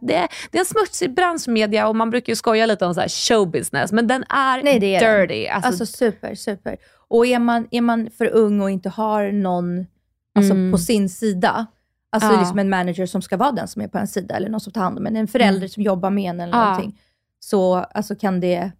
[0.00, 3.00] det, är- det är en smutsig branschmedia och man brukar ju skoja lite om så
[3.00, 5.20] här showbusiness, men den är, Nej, det är den.
[5.28, 5.46] dirty.
[5.46, 6.76] Alltså, Alltså super, super.
[7.08, 9.86] Och är man, är man för ung och inte har någon
[10.34, 10.72] alltså, Mm.
[10.72, 11.66] på sin sida,
[12.12, 12.40] alltså Ja.
[12.40, 14.72] liksom en manager som ska vara den som är på en sida, eller någon som
[14.72, 16.60] tar hand om en, en förälder som jobbar med en eller Mm.
[16.60, 16.64] Ja.
[16.70, 17.00] någonting,
[17.38, 18.70] så alltså, kan det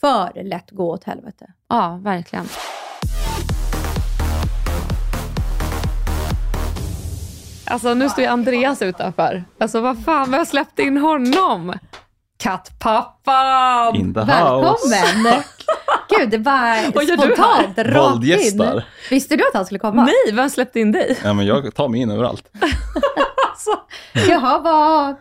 [0.00, 1.46] för lätt gå åt helvete.
[1.68, 2.48] ja, verkligen.
[7.66, 9.44] Alltså nu står ju Andreas utanför.
[9.60, 11.74] Alltså vad fan, vem släppte in honom?
[12.38, 13.94] Kattpappan!
[13.96, 14.88] In the house.
[14.90, 15.42] Välkommen!
[16.18, 16.76] Gud, det bara
[17.16, 18.82] spontant rakt in.
[19.10, 20.04] Visste du att han skulle komma?
[20.04, 21.18] Nej, vem släppte in dig?
[21.24, 22.44] Ja, men jag tar mig in överallt.
[23.50, 23.80] Alltså,
[24.30, 25.14] Jaha, vad...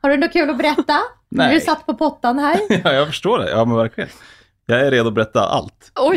[0.00, 0.98] Har du något kul att berätta?
[1.28, 1.54] Nej.
[1.54, 2.60] Du satt på pottan här.
[2.84, 3.50] Ja, jag förstår det.
[3.50, 4.10] Ja, men verkligen.
[4.70, 5.92] Jag är redo att berätta allt.
[6.00, 6.16] oj.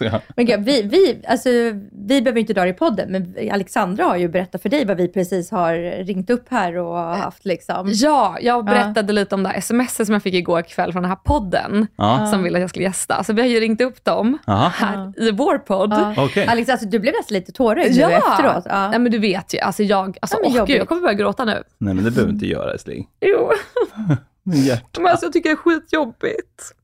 [0.00, 1.48] Nej, Men gud, vi, vi, alltså,
[1.92, 4.96] vi behöver inte dra det i podden, men Alexandra har ju berättat för dig vad
[4.96, 7.90] vi precis har ringt upp här och haft liksom.
[7.92, 11.08] Ja, jag berättade lite om det här sms som jag fick igår kväll från den
[11.10, 12.26] här podden Ja.
[12.26, 13.24] som ville att jag skulle gästa.
[13.24, 14.68] Så vi har ju ringt upp dem Aha.
[14.68, 15.92] här i vår podd.
[15.92, 16.14] Ja.
[16.24, 16.46] Okej.
[16.46, 18.64] Alex, alltså, du blev nästan lite tårögd nu Ja, efteråt.
[18.68, 18.88] Ja.
[18.88, 21.44] Nej, men du vet ju, alltså jag, alltså, Ja, åh, gud, jag kommer börja gråta
[21.44, 21.62] nu.
[21.78, 23.08] Nej, men det behöver du inte göra älskling.
[23.20, 23.50] Jo,
[24.54, 25.00] hjärta.
[25.00, 26.74] men alltså, jag tycker det är skitjobbigt.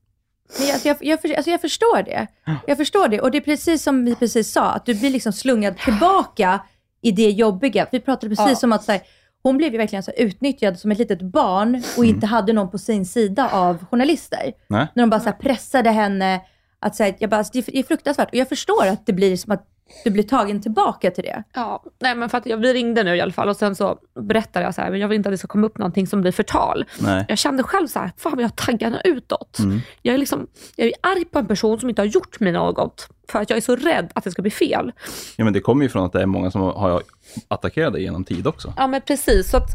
[0.59, 2.27] Men jag, jag, jag, för- alltså, jag förstår det.
[2.67, 3.21] Jag förstår det.
[3.21, 6.59] Och det är precis som vi precis sa, att du blir liksom slungad tillbaka
[7.01, 7.87] i det jobbiga.
[7.91, 8.67] Vi pratade precis Ja.
[8.67, 9.01] om att så här,
[9.43, 12.77] hon blev ju verkligen så utnyttjad som ett litet barn och inte hade någon på
[12.77, 14.53] sin sida av journalister.
[14.67, 14.87] Nej.
[14.95, 16.41] När de bara så pressade henne.
[16.79, 18.27] Att, så här, jag bara, alltså, det är- det är fruktansvärt.
[18.29, 19.67] Och jag förstår att det blir som att
[20.03, 21.43] du blir tagen tillbaka till det.
[21.53, 23.97] Ja, nej men för att jag, vi ringde nu i alla fall och sen så
[24.19, 26.21] berättade jag så här, men jag vill inte att det ska komma upp någonting som
[26.21, 26.85] blir förtal.
[26.99, 27.25] Nej.
[27.27, 29.59] Jag kände själv så här, fan vad jag har taggarna utåt.
[29.59, 29.79] Mm.
[30.01, 33.09] Jag, är liksom, jag är arg på en person som inte har gjort mig något,
[33.29, 34.91] för att jag är så rädd att det ska bli fel.
[35.35, 37.01] Ja, men det kommer ju från att det är många som har
[37.47, 38.73] attackerat dig genom tid också.
[38.77, 39.69] Ja men precis, så att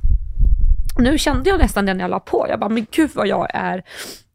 [0.98, 2.46] nu kände jag nästan det när jag la på.
[2.48, 3.82] Jag bara, men gud vad jag är,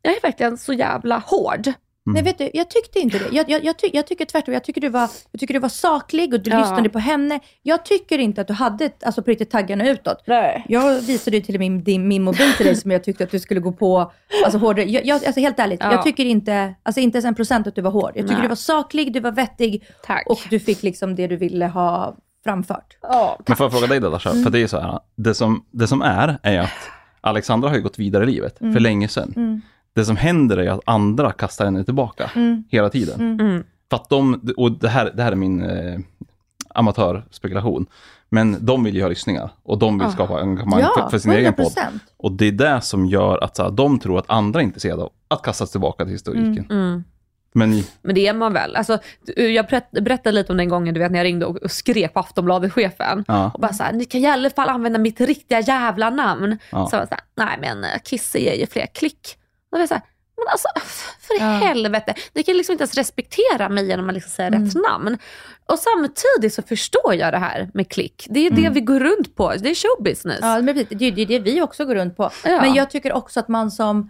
[0.02, 1.74] jag är verkligen så jävla hård.
[2.06, 3.26] Nej, vet du, jag tyckte inte det.
[3.32, 4.54] Jag, jag, jag, ty, jag tycker tvärtom.
[4.54, 6.60] Jag tycker, du var, jag tycker du var saklig och du Ja.
[6.60, 7.40] lyssnade på henne.
[7.62, 10.24] Jag tycker inte att du hade alltså, på riktigt taggarna utåt.
[10.28, 10.66] Nej.
[10.70, 13.40] Jag visade ju till min, din, min mobil till dig som jag tyckte att du
[13.40, 14.12] skulle gå på
[14.46, 14.86] alltså, hårdare.
[14.86, 15.92] Jag, jag, alltså, helt ärligt, Ja.
[15.92, 18.12] jag tycker inte, alltså, inte ens en procent att du var hård.
[18.16, 18.42] Jag tycker Nej.
[18.42, 20.24] du var saklig, du var vettig Tack.
[20.30, 22.98] och du fick liksom det du ville ha framfört.
[23.02, 24.32] Ja, Men får jag fråga dig då, Dasha?
[24.44, 26.70] För det är ju så här, det som, det som är, är att
[27.22, 29.62] Alexandra har ju gått vidare i livet för länge sedan.
[29.96, 32.32] Det som händer är att andra kastar henne tillbaka
[32.70, 33.40] hela tiden.
[33.40, 33.64] Mm.
[33.90, 36.00] För att de, och det här, det här är min eh,
[36.76, 37.86] amatörspekulation,
[38.30, 41.54] men de vill ju ha lyssningar och de vill skapa engagemang för, för sin egen
[41.54, 41.66] podd.
[41.66, 42.00] 100%.
[42.18, 45.04] Och det är det som gör att så här, de tror att andra är intresserade
[45.04, 46.68] av att kastas tillbaka till historiken.
[46.70, 47.04] Mm.
[47.54, 48.76] Men Men det är man väl.
[48.76, 49.00] Alltså,
[49.36, 52.14] jag berätt- berättade lite om den gången du vet, när jag ringde och och skrek
[52.14, 53.26] på Aftonbladet-chefen.
[53.28, 53.52] Ja.
[53.54, 56.58] Och bara såhär, ni kan i alla fall använda mitt riktiga jävla namn.
[56.72, 56.88] Ja.
[56.88, 59.38] Så jag var såhär, nej men eh, Kisse ger ju fler klick.
[59.72, 60.04] Och jag såhär,
[60.38, 60.68] Men alltså,
[61.20, 62.14] för i helvete.
[62.34, 64.84] Ni kan liksom inte ens respektera mig genom att liksom säga rätt Mm.
[64.92, 65.18] namn.
[65.66, 68.28] Och samtidigt så förstår jag det här med klick.
[68.30, 68.74] Det är det Mm.
[68.74, 69.54] vi går runt på.
[69.56, 70.40] Det är showbusiness.
[70.42, 70.90] Ja, men precis.
[71.00, 72.30] det är ju det vi också går runt på.
[72.46, 72.62] Ja.
[72.62, 74.10] Men jag tycker också att man som,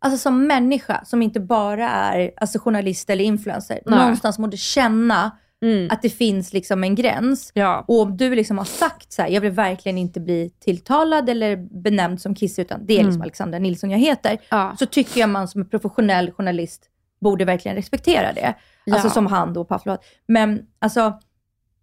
[0.00, 3.98] alltså som människa, som inte bara är alltså journalist eller influencer, Nej.
[3.98, 5.30] någonstans borde känna
[5.62, 5.88] Mm.
[5.90, 7.50] att det finns liksom en gräns.
[7.54, 7.84] Ja.
[7.88, 11.56] Och om du liksom har sagt så här, jag vill verkligen inte bli tilltalad eller
[11.82, 13.22] benämnd som Kiss, utan det är liksom Mm.
[13.22, 14.76] Alexandra Nilsson jag heter, Ja.
[14.78, 16.82] så tycker jag man som en professionell journalist
[17.20, 18.54] borde verkligen respektera det.
[18.84, 18.94] Ja.
[18.94, 20.04] Alltså som han då på Aftonbladet.
[20.28, 21.18] Men alltså,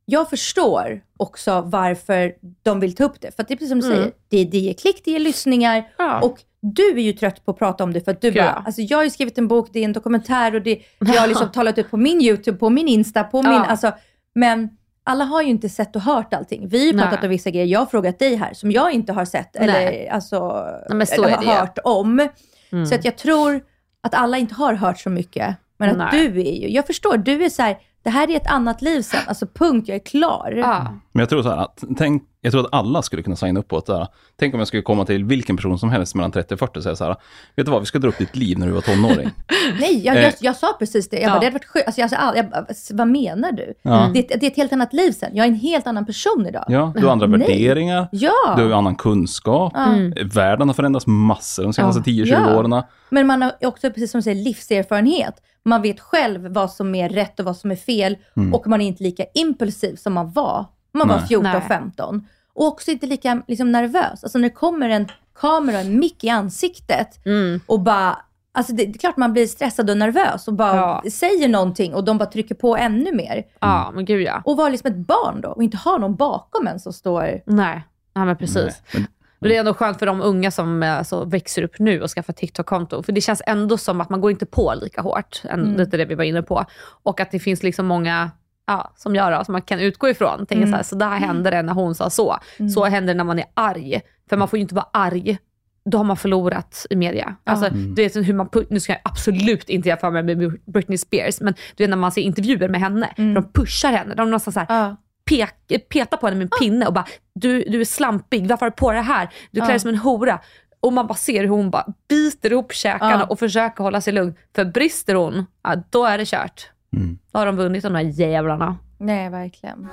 [0.09, 2.33] jag förstår också varför
[2.63, 3.35] de vill ta upp det.
[3.35, 3.97] För det är precis som du Mm.
[3.97, 5.83] säger, det, det ger klick, det ger lyssningar.
[5.97, 6.19] Ja.
[6.21, 8.63] Och du är ju trött på att prata om det för att du bara, Ja.
[8.65, 11.27] alltså jag har ju skrivit en bok, det är en dokumentär och det, jag har
[11.27, 13.65] liksom talat ut på min YouTube, på min Insta, på min, Ja.
[13.65, 13.91] alltså,
[14.35, 14.69] men
[15.03, 16.67] alla har ju inte sett och hört allting.
[16.67, 17.03] Vi har ju Nej.
[17.03, 19.73] pratat om vissa grejer, jag har frågat dig här, som jag inte har sett eller,
[19.73, 20.09] Nej.
[20.09, 22.29] alltså, Nej, eller har hört om.
[22.71, 22.85] Mm.
[22.85, 23.61] Så att jag tror
[24.01, 25.55] att alla inte har hört så mycket.
[25.77, 27.77] Men att du är ju, jag förstår, du är så här,
[28.09, 30.53] det här är ett annat liv sen, alltså punkt, jag är klar.
[30.57, 30.93] Ja.
[31.19, 33.67] Men jag tror så här att, tänk, jag tror att alla skulle kunna signa upp
[33.67, 34.07] på det här.
[34.39, 36.83] Tänk om jag skulle komma till vilken person som helst mellan 30 och 40 och
[36.83, 37.15] säga så här,
[37.55, 39.29] vet du vad, vi ska dra upp ditt liv när du var tonåring.
[39.79, 40.23] Nej, jag, Eh.
[40.23, 41.15] jag, jag sa precis det.
[41.19, 41.29] Jag Ja.
[41.29, 41.85] bara, det hade varit sjukt.
[41.87, 43.73] Alltså, jag, jag, bara, vad menar du?
[43.81, 44.11] Ja.
[44.13, 45.29] Det, det är ett helt annat liv sen.
[45.33, 46.65] Jag är en helt annan person idag.
[46.67, 47.39] Ja, du har andra Nej.
[47.39, 48.53] värderingar, Ja.
[48.57, 50.13] du har annan kunskap, Mm.
[50.33, 52.23] världen har förändrats massor de senaste Ja.
[52.25, 52.57] 10-20 Ja.
[52.59, 52.83] åren.
[53.09, 55.33] Men man har också, precis som du säger, livserfarenhet.
[55.65, 58.17] Man vet själv vad som är rätt och vad som är fel.
[58.53, 60.65] Och man är inte lika impulsiv som man var.
[60.91, 61.27] Man var Nej.
[61.27, 61.61] 14, Nej.
[61.67, 62.27] 15.
[62.53, 64.23] Och också inte lika liksom, nervös.
[64.23, 65.07] Alltså när det kommer en
[65.39, 67.59] kamera, en mick i ansiktet Mm.
[67.67, 68.17] och bara
[68.51, 71.03] Alltså det, det är klart man blir stressad och nervös och bara Ja.
[71.11, 73.43] säger någonting och de bara trycker på ännu mer.
[73.59, 74.41] ja, men gud ja.
[74.45, 77.41] Och vara liksom ett barn då och inte ha någon bakom en som står...
[77.45, 77.81] Nej,
[78.13, 78.55] ja, men precis.
[78.55, 79.07] Nej, men-
[79.39, 82.33] Och det är ändå skönt för de unga som alltså, växer upp nu och skaffar
[82.33, 83.03] TikTok-konto.
[83.03, 85.41] För det känns ändå som att man går inte på lika hårt.
[85.43, 85.75] Än, Mm.
[85.77, 86.65] Lite det vi var inne på.
[87.03, 88.31] Och att det finns liksom många,
[88.69, 90.37] ja, som jag då, som man kan utgå ifrån.
[90.37, 90.69] Tänker Mm.
[90.69, 92.37] så, här, så där hände det när hon sa så.
[92.73, 94.01] Så händer det när man är arg.
[94.29, 95.37] För man får ju inte vara arg.
[95.85, 97.35] Då har man förlorat i media.
[97.43, 101.41] Alltså, du vet, hur man, nu ska jag absolut inte jämföra mig med Britney Spears,
[101.41, 103.13] men du vet när man ser intervjuer med henne.
[103.17, 104.15] De pushar henne.
[104.15, 104.95] De någonstans så här, Ja.
[105.29, 108.69] pek, peta på henne med en pinne och bara, du, du är slampig, varför har
[108.69, 109.29] du på det här?
[109.51, 110.39] Du klär dig som en hora.
[110.81, 114.33] Och man bara ser hur hon bara biter ihop käkarna och försöker hålla sig lugn.
[114.55, 116.69] För brister hon, ja, då är det kört.
[116.93, 117.17] Mm.
[117.31, 118.77] Då har de vunnit de där jävlarna.
[118.97, 119.87] Nej, verkligen.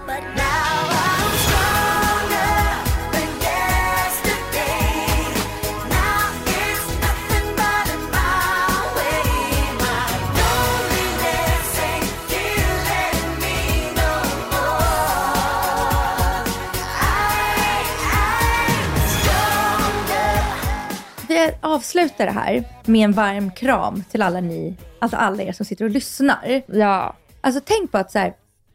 [21.46, 25.66] Vi avslutar det här med en varm kram till alla ni, alltså alla er som
[25.66, 26.62] sitter och lyssnar.
[26.66, 27.16] Ja.
[27.40, 28.34] Alltså tänk på att så här,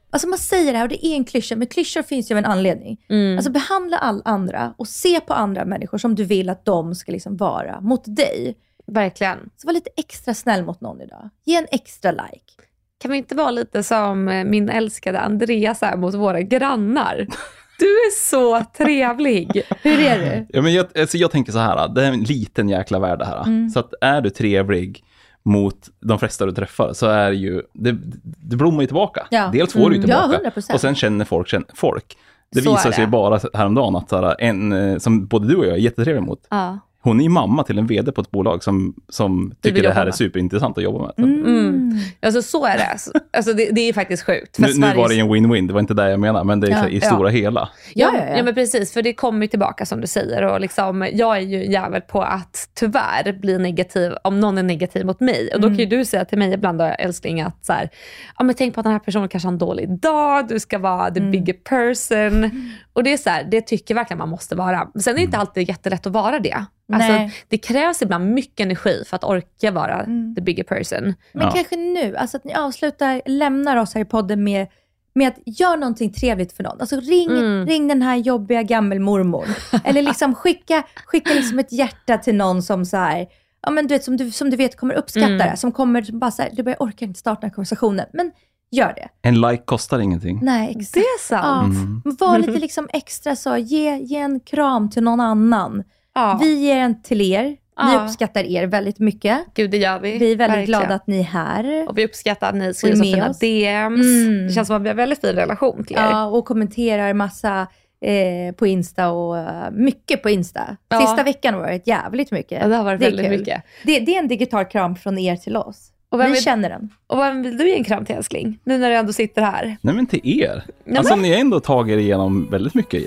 [0.09, 2.37] alltså man säger det här och det är en klyscha, men klyschor finns ju av
[2.37, 3.05] en anledning.
[3.09, 3.37] Mm.
[3.37, 7.11] Alltså behandla all andra och se på andra människor som du vill att de ska
[7.11, 8.57] liksom vara mot dig.
[8.87, 9.49] Verkligen.
[9.57, 11.29] Så var lite extra snäll mot någon idag.
[11.45, 12.53] Ge en extra like.
[12.97, 17.27] Kan vi inte vara lite som eh, min älskade Andreas här mot våra grannar?
[17.81, 19.61] Du är så trevlig.
[19.81, 20.45] Hur är du?
[20.49, 23.25] Ja, men jag, alltså jag tänker så här, det är en liten jäkla värld det
[23.25, 23.41] här.
[23.43, 23.69] Mm.
[23.69, 25.03] Så att är du trevlig
[25.43, 29.27] mot de flesta du träffar så är ju, det, det blommar ju tillbaka.
[29.29, 29.49] Ja.
[29.53, 30.09] Dels får du ju Mm.
[30.09, 30.73] Ja, tillbaka 100%.
[30.73, 32.17] och sen känner folk känner folk.
[32.51, 35.65] Det Så visar sig bara häromdagen att så här, en eh, som både du och
[35.65, 36.79] jag är jättetrevlig mot, Ja.
[37.01, 39.93] Hon är ju mamma till en vd på ett bolag som, som tycker det här
[39.93, 40.15] jobba är med.
[40.15, 41.13] superintressant att jobba med.
[41.15, 41.97] Så Mm.
[42.21, 42.97] Alltså så är det.
[43.37, 44.59] Alltså, det, det är faktiskt sjukt.
[44.59, 46.71] Nu, nu var det en win-win, det var inte det jag menade, men det är
[46.71, 47.07] Ja, i ja.
[47.07, 47.69] stora hela.
[47.93, 48.93] Ja, Ja, ja, men precis.
[48.93, 50.43] För det kommer ju tillbaka som du säger.
[50.43, 55.05] Och liksom, jag är ju jävel på att tyvärr bli negativ om någon är negativ
[55.05, 55.49] mot mig.
[55.53, 57.89] Och då kan ju du säga till mig ibland, då, älskling, att så här,
[58.37, 60.79] ja, men tänk på att den här personen kanske har en dålig dag, du ska
[60.79, 62.51] vara the bigger person.
[62.93, 64.87] Och det är så här, det tycker jag verkligen man måste vara.
[64.93, 66.65] Men sen är det inte alltid jättelätt att vara det.
[66.93, 71.13] Alltså, det krävs ibland mycket energi för att orka vara the bigger person.
[71.33, 71.51] Men Ja.
[71.51, 74.67] kanske nu, alltså att ni avslutar, lämnar oss här i podden med,
[75.15, 76.81] med att göra någonting trevligt för någon.
[76.81, 77.65] Alltså ring, Mm.
[77.67, 79.45] ring den här jobbiga gammelmormor.
[79.83, 83.27] Eller liksom skicka, skicka liksom ett hjärta till någon som så här,
[83.65, 85.37] ja men du vet, som du, som du vet kommer uppskatta Mm.
[85.37, 85.57] det.
[85.57, 88.05] Som kommer som bara så här, du bara, jag orkar inte starta den här konversationen.
[88.13, 88.31] Men
[88.71, 89.07] gör det.
[89.21, 90.39] En like kostar ingenting.
[90.43, 90.93] Nej, exakt.
[90.93, 91.75] Det är sant.
[92.05, 92.11] Ja.
[92.27, 95.83] Var lite liksom extra så, ge, ge en kram till någon annan.
[96.15, 96.37] Ja.
[96.41, 97.43] Vi ger en till er.
[97.43, 97.57] Vi
[97.93, 98.03] Ja.
[98.05, 99.39] uppskattar er väldigt mycket.
[99.55, 100.17] Gud, det gör vi.
[100.17, 100.79] Vi är väldigt Verkligen.
[100.81, 101.89] glada att ni är här.
[101.89, 103.39] Och vi uppskattar att ni skriver så fina oss.
[103.39, 104.05] DMs.
[104.05, 104.47] Mm.
[104.47, 106.01] Det känns som att vi har en väldigt fin relation till er.
[106.01, 107.67] Ja, och kommenterar massa
[108.05, 110.77] eh, på Insta och eh, mycket på Insta.
[110.89, 110.99] Ja.
[111.01, 112.61] Sista veckan har det varit jävligt mycket.
[112.61, 113.39] Ja, det har varit är väldigt kul.
[113.39, 113.63] mycket.
[113.85, 115.87] Det, det är en digital kram från er till oss.
[116.09, 116.89] Och vem Vi vill- känner den.
[117.07, 118.59] Och vem vill du ge en kram till älskling?
[118.63, 119.77] Nu när du ändå sitter här.
[119.81, 120.63] Nej men till er.
[120.85, 123.03] Ja, alltså men- ni har ändå tagit er igenom väldigt mycket.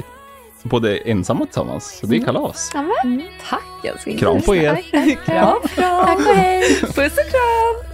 [0.65, 1.99] Både ensamma och tillsammans.
[2.01, 2.71] Så det är kalas.
[2.75, 4.19] Ja, men, Tack älskling.
[4.19, 4.83] Kram på er.
[5.25, 6.07] Kram, kram.
[6.07, 6.77] Tack och hej.
[6.81, 7.94] Puss och kram.